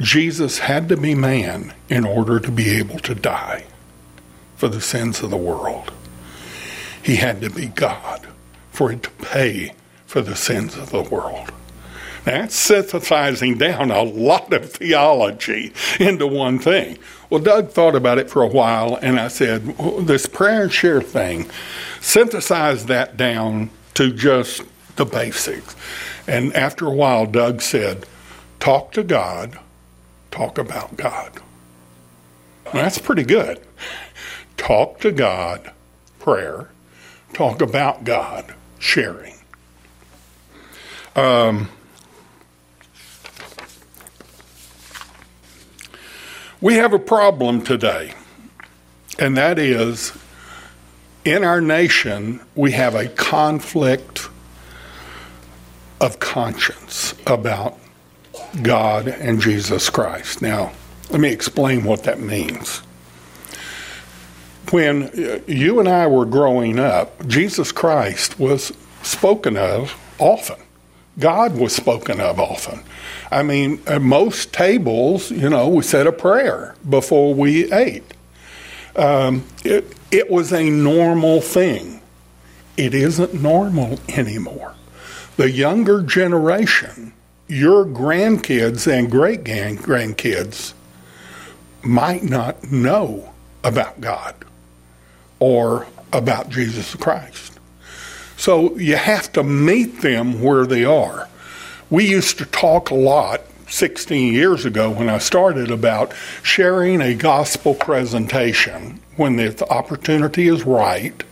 Jesus 0.01 0.59
had 0.59 0.89
to 0.89 0.97
be 0.97 1.15
man 1.15 1.75
in 1.89 2.05
order 2.05 2.41
to 2.41 2.51
be 2.51 2.71
able 2.71 2.99
to 3.01 3.15
die 3.15 3.67
for 4.57 4.69
the 4.69 4.81
sins 4.81 5.23
of 5.23 5.31
the 5.31 5.37
world. 5.37 5.93
He 7.03 7.17
had 7.17 7.41
to 7.41 7.51
be 7.51 7.67
God 7.67 8.27
for 8.71 8.93
it 8.93 9.03
to 9.05 9.11
pay 9.11 9.75
for 10.07 10.21
the 10.21 10.37
sins 10.37 10.77
of 10.77 10.91
the 10.91 11.03
world. 11.03 11.53
That's 12.25 12.55
synthesizing 12.55 13.59
down 13.59 13.91
a 13.91 14.03
lot 14.03 14.53
of 14.53 14.71
theology 14.73 15.73
into 15.99 16.27
one 16.27 16.59
thing. 16.59 16.99
Well, 17.31 17.41
Doug 17.41 17.71
thought 17.71 17.97
about 17.97 18.19
it 18.19 18.31
for 18.31 18.43
a 18.43 18.49
while, 18.49 18.97
and 18.97 19.19
I 19.19 19.29
said, 19.29 19.77
well, 19.79 20.01
This 20.01 20.27
prayer 20.27 20.63
and 20.63 20.73
share 20.73 21.03
thing, 21.03 21.51
synthesize 22.03 22.87
that 22.87 23.17
down 23.17 23.71
to 23.95 24.13
just 24.13 24.63
the 24.97 25.07
basics. 25.07 25.75
And 26.27 26.55
after 26.55 26.87
a 26.87 26.91
while, 26.93 27.25
Doug 27.27 27.63
said, 27.63 28.07
Talk 28.61 28.93
to 28.93 29.03
God, 29.03 29.59
talk 30.31 30.59
about 30.59 30.97
God. 30.97 31.41
that's 32.73 32.99
pretty 32.99 33.25
good. 33.25 33.61
Talk 34.57 35.01
to 35.01 35.11
God, 35.11 35.73
prayer, 36.19 36.69
talk 37.33 37.61
about 37.61 38.05
God, 38.05 38.55
sharing. 38.79 39.35
Um, 41.17 41.69
we 46.61 46.75
have 46.75 46.93
a 46.93 46.99
problem 46.99 47.63
today, 47.63 48.15
and 49.19 49.37
that 49.37 49.59
is 49.59 50.17
in 51.25 51.45
our 51.45 51.61
nation, 51.61 52.41
we 52.55 52.73
have 52.73 52.95
a 52.95 53.09
conflict 53.09 54.29
of 56.01 56.19
conscience 56.19 57.15
about 57.27 57.79
God 58.63 59.09
and 59.09 59.41
Jesus 59.41 59.89
Christ. 59.89 60.43
Now, 60.43 60.73
let 61.11 61.21
me 61.21 61.31
explain 61.31 61.85
what 61.85 62.05
that 62.05 62.21
means 62.21 62.83
when 64.73 65.43
you 65.47 65.81
and 65.81 65.89
I 65.89 66.07
were 66.07 66.25
growing 66.25 66.79
up, 66.79 67.27
Jesus 67.29 67.73
Christ 67.73 68.39
was 68.39 68.73
spoken 69.03 69.57
of 69.57 69.99
often. 70.19 70.57
God 71.19 71.59
was 71.59 71.75
spoken 71.75 72.21
of 72.21 72.41
often. 72.41 72.83
I 73.31 73.43
mean, 73.43 73.83
at 73.87 74.01
most 74.01 74.53
tables, 74.53 75.31
you 75.31 75.51
know, 75.51 75.69
we 75.69 75.83
said 75.83 76.07
a 76.07 76.13
prayer 76.13 76.75
before 76.89 77.35
we 77.35 77.71
ate. 77.71 78.15
Um, 78.97 79.45
it, 79.63 79.95
it 80.13 80.31
was 80.31 80.53
a 80.53 80.69
normal 80.69 81.41
thing. 81.41 82.03
It 82.77 82.95
isn't 82.95 83.35
normal 83.35 83.99
anymore. 84.09 84.75
The 85.37 85.51
younger 85.51 86.03
generation, 86.03 87.15
your 87.49 87.87
grandkids 87.87 88.87
and 88.87 89.11
great 89.11 89.45
grandkids, 89.45 90.75
might 91.83 92.23
not 92.23 92.71
know 92.71 93.33
about 93.65 94.01
God 94.01 94.35
or 95.39 95.87
about 96.13 96.51
Jesus 96.51 96.95
Christ. 96.95 97.59
So 98.37 98.77
you 98.77 98.97
have 98.97 99.33
to 99.33 99.43
meet 99.43 100.03
them 100.03 100.43
where 100.43 100.67
they 100.67 100.85
are. 100.85 101.29
We 101.89 102.09
used 102.09 102.39
to 102.39 102.45
talk 102.45 102.91
a 102.91 102.95
lot 102.95 103.41
16 103.69 104.35
years 104.35 104.67
ago 104.67 104.91
when 104.91 105.09
I 105.09 105.19
started 105.19 105.71
about 105.71 106.13
sharing 106.43 107.01
a 107.01 107.15
gospel 107.15 107.75
presentation 107.75 109.02
when 109.17 109.37
the 109.37 109.69
opportunity 109.71 110.49
is 110.49 110.65
right, 110.65 111.23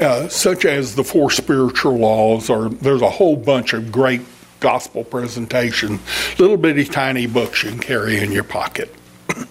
uh, 0.00 0.28
such 0.28 0.64
as 0.64 0.94
the 0.94 1.04
four 1.04 1.30
spiritual 1.30 1.96
laws, 1.96 2.50
or 2.50 2.68
there's 2.68 3.02
a 3.02 3.10
whole 3.10 3.36
bunch 3.36 3.72
of 3.72 3.92
great 3.92 4.22
gospel 4.60 5.04
presentation, 5.04 6.00
little 6.38 6.56
bitty 6.56 6.84
tiny 6.84 7.26
books 7.26 7.62
you 7.62 7.70
can 7.70 7.78
carry 7.78 8.16
in 8.16 8.32
your 8.32 8.44
pocket. 8.44 8.94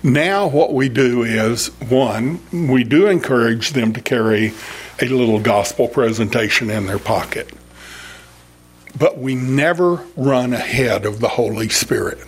Now, 0.00 0.46
what 0.46 0.74
we 0.74 0.88
do 0.88 1.24
is 1.24 1.68
one, 1.88 2.38
we 2.52 2.84
do 2.84 3.08
encourage 3.08 3.70
them 3.70 3.92
to 3.94 4.00
carry 4.00 4.52
a 5.00 5.06
little 5.06 5.40
gospel 5.40 5.88
presentation 5.88 6.70
in 6.70 6.86
their 6.86 7.00
pocket, 7.00 7.50
but 8.96 9.18
we 9.18 9.34
never 9.34 10.04
run 10.16 10.52
ahead 10.52 11.04
of 11.04 11.18
the 11.18 11.28
Holy 11.28 11.68
Spirit. 11.68 12.18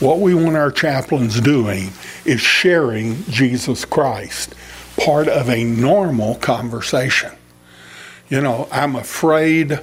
What 0.00 0.18
we 0.18 0.34
want 0.34 0.56
our 0.56 0.72
chaplains 0.72 1.40
doing 1.40 1.92
is 2.24 2.40
sharing 2.40 3.22
Jesus 3.24 3.84
Christ, 3.84 4.54
part 4.96 5.28
of 5.28 5.48
a 5.48 5.64
normal 5.64 6.36
conversation. 6.36 7.32
You 8.28 8.40
know, 8.40 8.68
I'm 8.72 8.96
afraid 8.96 9.80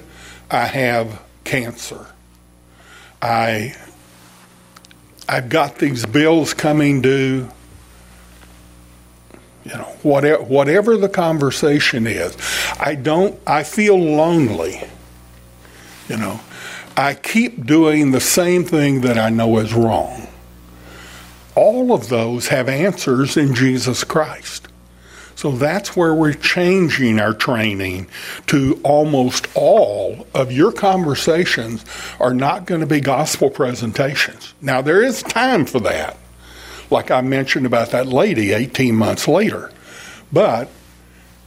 I 0.50 0.66
have 0.66 1.22
cancer. 1.44 2.06
I 3.20 3.74
I've 5.28 5.48
got 5.48 5.78
these 5.78 6.04
bills 6.04 6.52
coming 6.52 7.00
due. 7.00 7.48
You 9.64 9.72
know, 9.72 9.96
whatever, 10.02 10.42
whatever 10.42 10.96
the 10.96 11.08
conversation 11.08 12.06
is, 12.06 12.36
I 12.80 12.96
don't, 12.96 13.38
I 13.46 13.62
feel 13.62 13.96
lonely. 13.96 14.82
You 16.08 16.16
know, 16.16 16.40
I 16.96 17.14
keep 17.14 17.64
doing 17.64 18.10
the 18.10 18.20
same 18.20 18.64
thing 18.64 19.02
that 19.02 19.16
I 19.16 19.30
know 19.30 19.58
is 19.58 19.72
wrong. 19.72 20.26
All 21.54 21.92
of 21.92 22.08
those 22.08 22.48
have 22.48 22.68
answers 22.68 23.36
in 23.36 23.54
Jesus 23.54 24.04
Christ. 24.04 24.68
So 25.34 25.50
that's 25.50 25.96
where 25.96 26.14
we're 26.14 26.34
changing 26.34 27.18
our 27.18 27.34
training 27.34 28.06
to 28.46 28.80
almost 28.84 29.48
all 29.54 30.26
of 30.34 30.52
your 30.52 30.72
conversations 30.72 31.84
are 32.20 32.34
not 32.34 32.64
going 32.66 32.80
to 32.80 32.86
be 32.86 33.00
gospel 33.00 33.50
presentations. 33.50 34.54
Now, 34.60 34.82
there 34.82 35.02
is 35.02 35.22
time 35.22 35.64
for 35.64 35.80
that, 35.80 36.16
like 36.90 37.10
I 37.10 37.22
mentioned 37.22 37.66
about 37.66 37.90
that 37.90 38.06
lady 38.06 38.52
18 38.52 38.94
months 38.94 39.26
later. 39.26 39.72
But 40.32 40.70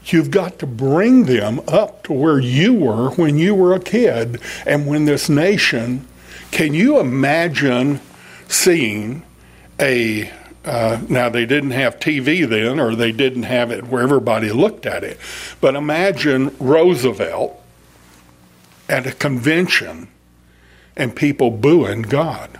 you've 0.05 0.31
got 0.31 0.59
to 0.59 0.67
bring 0.67 1.23
them 1.23 1.61
up 1.67 2.03
to 2.03 2.13
where 2.13 2.39
you 2.39 2.73
were 2.73 3.11
when 3.11 3.37
you 3.37 3.55
were 3.55 3.73
a 3.73 3.79
kid 3.79 4.41
and 4.65 4.87
when 4.87 5.05
this 5.05 5.29
nation. 5.29 6.07
Can 6.51 6.73
you 6.73 6.99
imagine 6.99 8.01
seeing 8.47 9.23
a 9.79 10.31
uh, 10.65 10.99
now, 11.09 11.29
they 11.29 11.45
didn't 11.45 11.71
have 11.71 11.99
TV 11.99 12.47
then, 12.47 12.79
or 12.79 12.95
they 12.95 13.11
didn't 13.11 13.43
have 13.43 13.71
it 13.71 13.87
where 13.87 14.01
everybody 14.01 14.51
looked 14.51 14.87
at 14.87 15.03
it. 15.03 15.19
But 15.61 15.75
imagine 15.75 16.55
Roosevelt 16.59 17.61
at 18.89 19.05
a 19.05 19.11
convention 19.11 20.07
and 20.97 21.15
people 21.15 21.51
booing 21.51 22.01
God. 22.01 22.59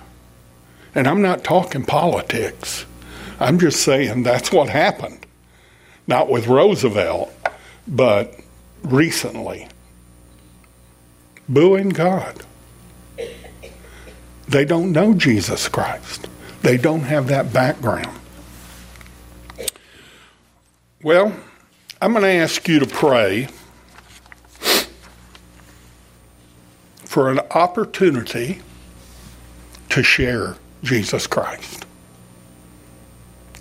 And 0.93 1.08
I'm 1.08 1.21
not 1.21 1.43
talking 1.43 1.84
politics, 1.84 2.86
I'm 3.39 3.60
just 3.60 3.82
saying 3.82 4.23
that's 4.23 4.51
what 4.51 4.69
happened. 4.69 5.25
Not 6.08 6.30
with 6.30 6.47
Roosevelt, 6.47 7.34
but 7.88 8.39
recently. 8.83 9.67
Booing 11.50 11.89
God. 11.89 12.44
They 14.48 14.63
don't 14.63 14.92
know 14.92 15.15
Jesus 15.15 15.67
Christ. 15.67 16.27
They 16.65 16.77
don't 16.77 17.01
have 17.01 17.27
that 17.27 17.53
background. 17.53 18.17
Well, 21.03 21.31
I'm 22.01 22.11
going 22.11 22.23
to 22.23 22.27
ask 22.27 22.67
you 22.67 22.79
to 22.79 22.87
pray 22.87 23.49
for 27.03 27.29
an 27.29 27.39
opportunity 27.51 28.61
to 29.89 30.01
share 30.01 30.55
Jesus 30.81 31.27
Christ. 31.27 31.85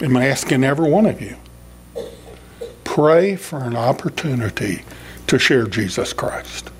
I'm 0.01 0.17
asking 0.17 0.65
every 0.65 0.91
one 0.91 1.05
of 1.05 1.21
you. 1.21 1.37
Pray 2.85 3.37
for 3.37 3.59
an 3.59 3.77
opportunity 3.77 4.83
to 5.27 5.39
share 5.39 5.67
Jesus 5.67 6.15
Christ. 6.15 6.71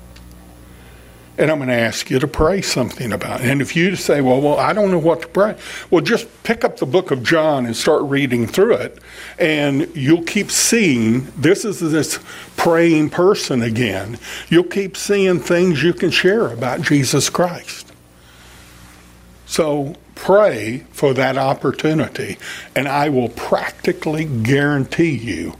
And 1.37 1.51
I'm 1.51 1.57
going 1.57 1.69
to 1.69 1.75
ask 1.75 2.09
you 2.09 2.19
to 2.19 2.27
pray 2.27 2.61
something 2.61 3.11
about 3.11 3.41
it. 3.41 3.47
And 3.47 3.61
if 3.61 3.75
you 3.75 3.95
say, 3.95 4.21
well, 4.21 4.39
well, 4.39 4.57
I 4.57 4.73
don't 4.73 4.91
know 4.91 4.99
what 4.99 5.21
to 5.23 5.27
pray, 5.27 5.57
well, 5.89 6.01
just 6.01 6.27
pick 6.43 6.63
up 6.63 6.77
the 6.77 6.85
book 6.85 7.11
of 7.11 7.23
John 7.23 7.65
and 7.65 7.75
start 7.75 8.03
reading 8.03 8.47
through 8.47 8.75
it, 8.75 8.99
and 9.37 9.93
you'll 9.95 10.23
keep 10.23 10.49
seeing 10.51 11.31
this 11.35 11.65
is 11.65 11.79
this 11.79 12.19
praying 12.55 13.09
person 13.09 13.61
again. 13.61 14.17
You'll 14.49 14.63
keep 14.63 14.95
seeing 14.95 15.39
things 15.39 15.83
you 15.83 15.93
can 15.93 16.09
share 16.09 16.47
about 16.47 16.81
Jesus 16.81 17.29
Christ. 17.29 17.91
So 19.45 19.95
pray 20.15 20.85
for 20.91 21.13
that 21.13 21.37
opportunity, 21.37 22.37
and 22.75 22.87
I 22.87 23.09
will 23.09 23.29
practically 23.29 24.25
guarantee 24.25 25.15
you, 25.15 25.55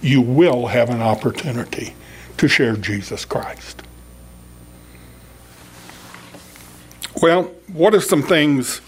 you 0.00 0.20
will 0.20 0.68
have 0.68 0.88
an 0.88 1.02
opportunity 1.02 1.94
to 2.38 2.48
share 2.48 2.76
Jesus 2.76 3.24
Christ. 3.24 3.82
Well, 7.22 7.44
what 7.72 7.94
are 7.94 8.00
some 8.00 8.22
things 8.22 8.82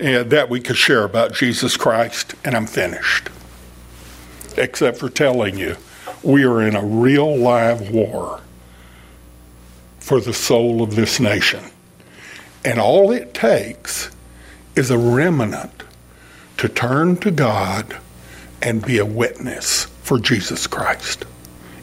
uh, 0.00 0.22
that 0.24 0.48
we 0.48 0.60
could 0.60 0.76
share 0.76 1.02
about 1.02 1.34
Jesus 1.34 1.76
Christ? 1.76 2.34
And 2.44 2.54
I'm 2.54 2.66
finished. 2.66 3.30
Except 4.56 4.96
for 4.96 5.08
telling 5.08 5.58
you, 5.58 5.76
we 6.22 6.44
are 6.44 6.62
in 6.62 6.76
a 6.76 6.84
real 6.84 7.36
live 7.36 7.90
war 7.90 8.40
for 9.98 10.20
the 10.20 10.32
soul 10.32 10.82
of 10.82 10.94
this 10.94 11.18
nation. 11.18 11.64
And 12.64 12.78
all 12.78 13.10
it 13.10 13.34
takes 13.34 14.10
is 14.76 14.90
a 14.90 14.98
remnant 14.98 15.82
to 16.58 16.68
turn 16.68 17.16
to 17.18 17.30
God 17.30 17.96
and 18.62 18.84
be 18.84 18.98
a 18.98 19.04
witness 19.04 19.84
for 20.02 20.18
Jesus 20.18 20.66
Christ. 20.68 21.24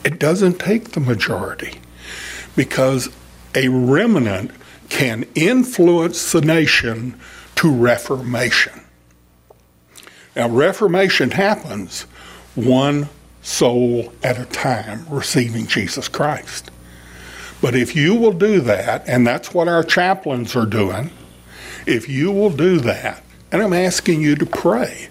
It 0.05 0.19
doesn't 0.19 0.59
take 0.59 0.91
the 0.91 0.99
majority 0.99 1.79
because 2.55 3.09
a 3.53 3.67
remnant 3.67 4.51
can 4.89 5.25
influence 5.35 6.31
the 6.31 6.41
nation 6.41 7.19
to 7.55 7.71
reformation. 7.71 8.81
Now, 10.35 10.49
reformation 10.49 11.31
happens 11.31 12.01
one 12.55 13.09
soul 13.41 14.11
at 14.23 14.39
a 14.39 14.45
time 14.45 15.05
receiving 15.09 15.67
Jesus 15.67 16.07
Christ. 16.07 16.71
But 17.61 17.75
if 17.75 17.95
you 17.95 18.15
will 18.15 18.33
do 18.33 18.59
that, 18.61 19.07
and 19.07 19.25
that's 19.25 19.53
what 19.53 19.67
our 19.67 19.83
chaplains 19.83 20.55
are 20.55 20.65
doing, 20.65 21.11
if 21.85 22.09
you 22.09 22.31
will 22.31 22.49
do 22.49 22.79
that, 22.79 23.23
and 23.51 23.61
I'm 23.61 23.73
asking 23.73 24.21
you 24.21 24.35
to 24.35 24.45
pray 24.45 25.09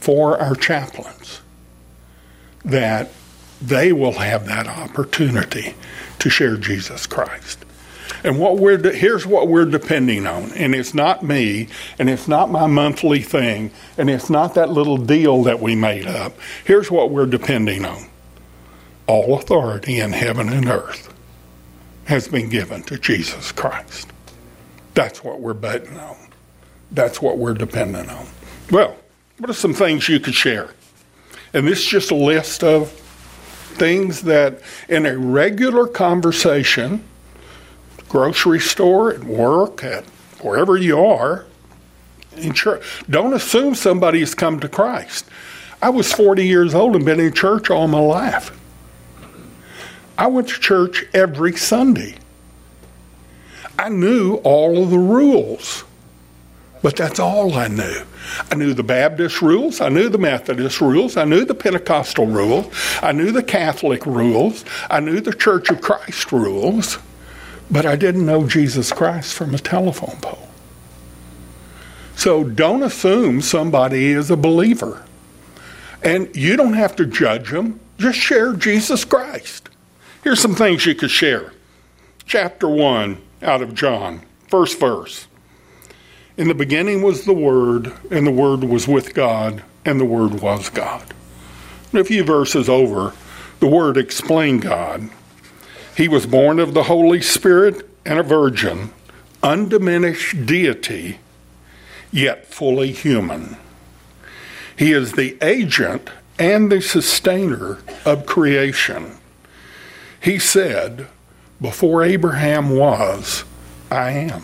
for 0.00 0.38
our 0.38 0.54
chaplains, 0.54 1.40
that 2.64 3.10
they 3.60 3.92
will 3.92 4.12
have 4.12 4.46
that 4.46 4.66
opportunity 4.66 5.74
to 6.18 6.30
share 6.30 6.56
Jesus 6.56 7.06
Christ. 7.06 7.65
And 8.26 8.40
what 8.40 8.58
we're 8.58 8.76
de- 8.76 8.92
here's 8.92 9.24
what 9.24 9.46
we're 9.46 9.66
depending 9.66 10.26
on, 10.26 10.50
and 10.54 10.74
it's 10.74 10.94
not 10.94 11.22
me, 11.22 11.68
and 11.96 12.10
it's 12.10 12.26
not 12.26 12.50
my 12.50 12.66
monthly 12.66 13.22
thing, 13.22 13.70
and 13.96 14.10
it's 14.10 14.28
not 14.28 14.54
that 14.54 14.68
little 14.68 14.96
deal 14.96 15.44
that 15.44 15.60
we 15.60 15.76
made 15.76 16.08
up. 16.08 16.36
Here's 16.64 16.90
what 16.90 17.12
we're 17.12 17.26
depending 17.26 17.84
on: 17.84 18.08
all 19.06 19.38
authority 19.38 20.00
in 20.00 20.12
heaven 20.12 20.48
and 20.48 20.66
earth 20.68 21.14
has 22.06 22.26
been 22.26 22.48
given 22.48 22.82
to 22.82 22.98
Jesus 22.98 23.52
Christ. 23.52 24.08
That's 24.94 25.22
what 25.22 25.40
we're 25.40 25.54
betting 25.54 25.96
on. 25.96 26.16
That's 26.90 27.22
what 27.22 27.38
we're 27.38 27.54
dependent 27.54 28.10
on. 28.10 28.26
Well, 28.72 28.96
what 29.38 29.50
are 29.50 29.54
some 29.54 29.72
things 29.72 30.08
you 30.08 30.18
could 30.18 30.34
share? 30.34 30.70
And 31.52 31.64
this 31.64 31.78
is 31.78 31.86
just 31.86 32.10
a 32.10 32.16
list 32.16 32.64
of 32.64 32.90
things 32.90 34.22
that, 34.22 34.62
in 34.88 35.06
a 35.06 35.16
regular 35.16 35.86
conversation, 35.86 37.04
grocery 38.08 38.60
store, 38.60 39.12
at 39.12 39.24
work, 39.24 39.82
at 39.84 40.04
wherever 40.40 40.76
you 40.76 40.98
are, 40.98 41.46
in 42.36 42.52
church. 42.52 42.82
Don't 43.08 43.32
assume 43.32 43.74
somebody 43.74 44.20
has 44.20 44.34
come 44.34 44.60
to 44.60 44.68
Christ. 44.68 45.26
I 45.82 45.90
was 45.90 46.12
40 46.12 46.46
years 46.46 46.74
old 46.74 46.96
and 46.96 47.04
been 47.04 47.20
in 47.20 47.32
church 47.32 47.70
all 47.70 47.88
my 47.88 48.00
life. 48.00 48.58
I 50.18 50.28
went 50.28 50.48
to 50.48 50.60
church 50.60 51.04
every 51.12 51.56
Sunday. 51.56 52.16
I 53.78 53.90
knew 53.90 54.36
all 54.36 54.82
of 54.82 54.90
the 54.90 54.98
rules, 54.98 55.84
but 56.82 56.96
that's 56.96 57.20
all 57.20 57.54
I 57.54 57.68
knew. 57.68 58.02
I 58.50 58.54
knew 58.54 58.72
the 58.72 58.82
Baptist 58.82 59.42
rules, 59.42 59.80
I 59.82 59.90
knew 59.90 60.08
the 60.08 60.18
Methodist 60.18 60.80
rules, 60.80 61.18
I 61.18 61.24
knew 61.24 61.44
the 61.44 61.54
Pentecostal 61.54 62.26
rules, 62.26 62.66
I 63.02 63.12
knew 63.12 63.32
the 63.32 63.42
Catholic 63.42 64.06
rules, 64.06 64.64
I 64.90 65.00
knew 65.00 65.20
the 65.20 65.34
Church 65.34 65.68
of 65.70 65.82
Christ 65.82 66.32
rules. 66.32 66.98
But 67.70 67.86
I 67.86 67.96
didn't 67.96 68.26
know 68.26 68.46
Jesus 68.46 68.92
Christ 68.92 69.34
from 69.34 69.54
a 69.54 69.58
telephone 69.58 70.18
pole. 70.20 70.48
So 72.14 72.44
don't 72.44 72.82
assume 72.82 73.42
somebody 73.42 74.06
is 74.06 74.30
a 74.30 74.36
believer. 74.36 75.04
And 76.02 76.34
you 76.34 76.56
don't 76.56 76.74
have 76.74 76.96
to 76.96 77.06
judge 77.06 77.50
them, 77.50 77.80
just 77.98 78.18
share 78.18 78.52
Jesus 78.52 79.04
Christ. 79.04 79.68
Here's 80.22 80.40
some 80.40 80.54
things 80.54 80.86
you 80.86 80.94
could 80.94 81.10
share. 81.10 81.52
Chapter 82.24 82.68
1 82.68 83.20
out 83.42 83.62
of 83.62 83.74
John, 83.74 84.22
first 84.48 84.80
verse. 84.80 85.26
In 86.36 86.48
the 86.48 86.54
beginning 86.54 87.02
was 87.02 87.24
the 87.24 87.32
Word, 87.32 87.92
and 88.10 88.26
the 88.26 88.32
Word 88.32 88.64
was 88.64 88.86
with 88.86 89.14
God, 89.14 89.62
and 89.84 90.00
the 90.00 90.04
Word 90.04 90.40
was 90.40 90.68
God. 90.68 91.14
And 91.92 92.00
a 92.00 92.04
few 92.04 92.24
verses 92.24 92.68
over, 92.68 93.14
the 93.60 93.68
Word 93.68 93.96
explained 93.96 94.62
God. 94.62 95.08
He 95.96 96.08
was 96.08 96.26
born 96.26 96.58
of 96.60 96.74
the 96.74 96.84
Holy 96.84 97.22
Spirit 97.22 97.88
and 98.04 98.18
a 98.18 98.22
virgin, 98.22 98.90
undiminished 99.42 100.44
deity, 100.44 101.18
yet 102.12 102.46
fully 102.46 102.92
human. 102.92 103.56
He 104.76 104.92
is 104.92 105.12
the 105.12 105.38
agent 105.40 106.10
and 106.38 106.70
the 106.70 106.82
sustainer 106.82 107.78
of 108.04 108.26
creation. 108.26 109.16
He 110.20 110.38
said, 110.38 111.06
Before 111.62 112.02
Abraham 112.02 112.76
was, 112.76 113.44
I 113.90 114.10
am. 114.10 114.42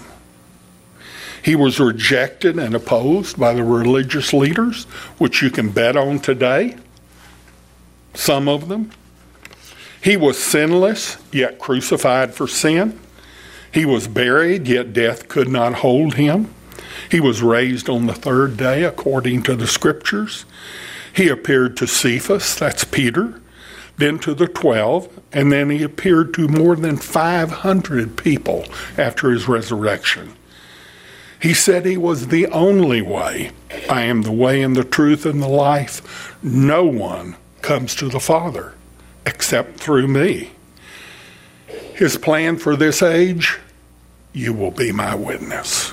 He 1.43 1.55
was 1.55 1.79
rejected 1.79 2.59
and 2.59 2.75
opposed 2.75 3.39
by 3.39 3.53
the 3.53 3.65
religious 3.65 4.33
leaders, 4.33 4.85
which 5.19 5.43
you 5.43 5.51
can 5.51 5.71
bet 5.71 5.97
on 5.97 6.21
today, 6.21 6.77
some 8.15 8.49
of 8.49 8.69
them. 8.69 8.91
He 10.03 10.17
was 10.17 10.43
sinless, 10.43 11.17
yet 11.31 11.61
crucified 11.61 12.35
for 12.35 12.49
sin. 12.49 12.99
He 13.71 13.87
was 13.87 14.09
buried, 14.09 14.67
yet 14.67 14.93
death 14.93 15.29
could 15.29 15.49
not 15.49 15.75
hold 15.75 16.15
him. 16.15 16.53
He 17.09 17.21
was 17.21 17.41
raised 17.41 17.89
on 17.89 18.07
the 18.07 18.13
third 18.13 18.57
day 18.57 18.83
according 18.83 19.45
to 19.45 19.55
the 19.55 19.69
scriptures. 19.69 20.45
He 21.15 21.29
appeared 21.29 21.77
to 21.77 21.87
Cephas, 21.87 22.57
that's 22.57 22.83
Peter, 22.83 23.41
then 23.97 24.19
to 24.21 24.35
the 24.35 24.49
twelve, 24.49 25.09
and 25.33 25.53
then 25.53 25.71
he 25.71 25.85
appeared 25.85 26.35
to 26.35 26.49
more 26.49 26.75
than 26.75 26.97
500 26.97 28.17
people 28.17 28.65
after 28.99 29.31
his 29.31 29.47
resurrection. 29.47 30.35
He 31.41 31.55
said 31.55 31.87
he 31.87 31.97
was 31.97 32.27
the 32.27 32.49
only 32.49 33.03
way. 33.03 33.53
I 33.89 34.03
am 34.03 34.23
the 34.23 34.33
way 34.33 34.63
and 34.63 34.75
the 34.75 34.85
truth 34.85 35.25
and 35.25 35.41
the 35.41 35.49
life. 35.49 36.37
No 36.43 36.85
one 36.85 37.37
comes 37.61 37.95
to 37.97 38.09
the 38.09 38.21
Father 38.21 38.75
except 39.27 39.79
through 39.79 40.09
me. 40.09 40.51
His 41.95 42.17
plan 42.17 42.57
for 42.57 42.77
this 42.77 43.03
age, 43.03 43.59
you 44.33 44.53
will 44.53 44.71
be 44.71 44.93
my 44.93 45.15
witness. 45.15 45.93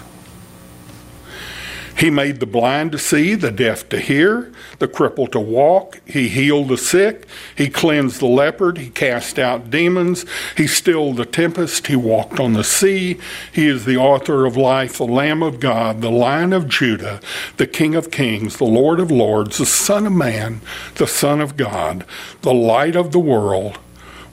He 1.99 2.09
made 2.09 2.39
the 2.39 2.45
blind 2.45 2.93
to 2.93 2.97
see, 2.97 3.35
the 3.35 3.51
deaf 3.51 3.89
to 3.89 3.99
hear, 3.99 4.53
the 4.79 4.87
crippled 4.87 5.33
to 5.33 5.39
walk. 5.41 5.99
He 6.05 6.29
healed 6.29 6.69
the 6.69 6.77
sick. 6.77 7.27
He 7.57 7.67
cleansed 7.67 8.21
the 8.21 8.25
leopard. 8.25 8.77
He 8.77 8.89
cast 8.89 9.37
out 9.37 9.69
demons. 9.69 10.25
He 10.55 10.65
stilled 10.65 11.17
the 11.17 11.25
tempest. 11.25 11.87
He 11.87 11.97
walked 11.97 12.39
on 12.39 12.53
the 12.53 12.63
sea. 12.63 13.19
He 13.51 13.67
is 13.67 13.83
the 13.83 13.97
author 13.97 14.45
of 14.45 14.55
life, 14.55 14.97
the 14.97 15.03
Lamb 15.03 15.43
of 15.43 15.59
God, 15.59 15.99
the 15.99 16.09
Lion 16.09 16.53
of 16.53 16.69
Judah, 16.69 17.19
the 17.57 17.67
King 17.67 17.95
of 17.95 18.11
kings, 18.11 18.55
the 18.55 18.63
Lord 18.63 19.01
of 19.01 19.11
lords, 19.11 19.57
the 19.57 19.65
Son 19.65 20.07
of 20.07 20.13
man, 20.13 20.61
the 20.95 21.07
Son 21.07 21.41
of 21.41 21.57
God, 21.57 22.05
the 22.43 22.53
light 22.53 22.95
of 22.95 23.11
the 23.11 23.19
world, 23.19 23.77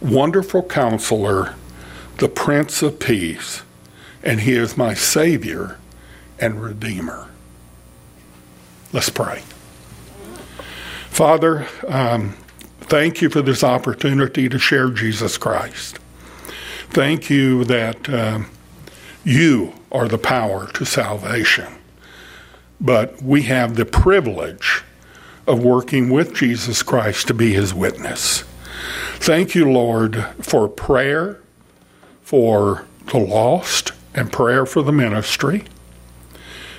wonderful 0.00 0.62
counselor, 0.62 1.56
the 2.18 2.28
Prince 2.28 2.80
of 2.80 3.00
Peace. 3.00 3.62
And 4.22 4.42
he 4.42 4.52
is 4.52 4.76
my 4.76 4.94
Savior 4.94 5.78
and 6.38 6.62
Redeemer. 6.62 7.26
Let's 8.96 9.10
pray. 9.10 9.42
Father, 11.10 11.66
um, 11.86 12.34
thank 12.80 13.20
you 13.20 13.28
for 13.28 13.42
this 13.42 13.62
opportunity 13.62 14.48
to 14.48 14.58
share 14.58 14.88
Jesus 14.88 15.36
Christ. 15.36 15.98
Thank 16.88 17.28
you 17.28 17.64
that 17.64 18.08
uh, 18.08 18.44
you 19.22 19.74
are 19.92 20.08
the 20.08 20.16
power 20.16 20.68
to 20.68 20.86
salvation. 20.86 21.66
But 22.80 23.20
we 23.20 23.42
have 23.42 23.76
the 23.76 23.84
privilege 23.84 24.82
of 25.46 25.62
working 25.62 26.08
with 26.08 26.34
Jesus 26.34 26.82
Christ 26.82 27.26
to 27.26 27.34
be 27.34 27.52
his 27.52 27.74
witness. 27.74 28.44
Thank 29.16 29.54
you, 29.54 29.70
Lord, 29.70 30.24
for 30.40 30.70
prayer, 30.70 31.42
for 32.22 32.86
the 33.12 33.18
lost, 33.18 33.92
and 34.14 34.32
prayer 34.32 34.64
for 34.64 34.80
the 34.80 34.90
ministry. 34.90 35.64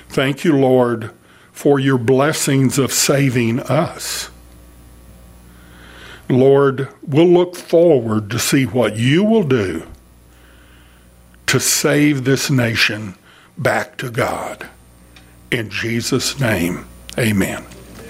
Thank 0.08 0.42
you, 0.42 0.56
Lord, 0.56 1.12
for 1.58 1.80
your 1.80 1.98
blessings 1.98 2.78
of 2.78 2.92
saving 2.92 3.58
us. 3.58 4.30
Lord, 6.28 6.86
we'll 7.02 7.26
look 7.26 7.56
forward 7.56 8.30
to 8.30 8.38
see 8.38 8.64
what 8.64 8.94
you 8.94 9.24
will 9.24 9.42
do 9.42 9.84
to 11.48 11.58
save 11.58 12.22
this 12.22 12.48
nation 12.48 13.16
back 13.58 13.96
to 13.96 14.08
God. 14.08 14.68
In 15.50 15.68
Jesus' 15.68 16.38
name, 16.38 16.86
amen. 17.18 17.64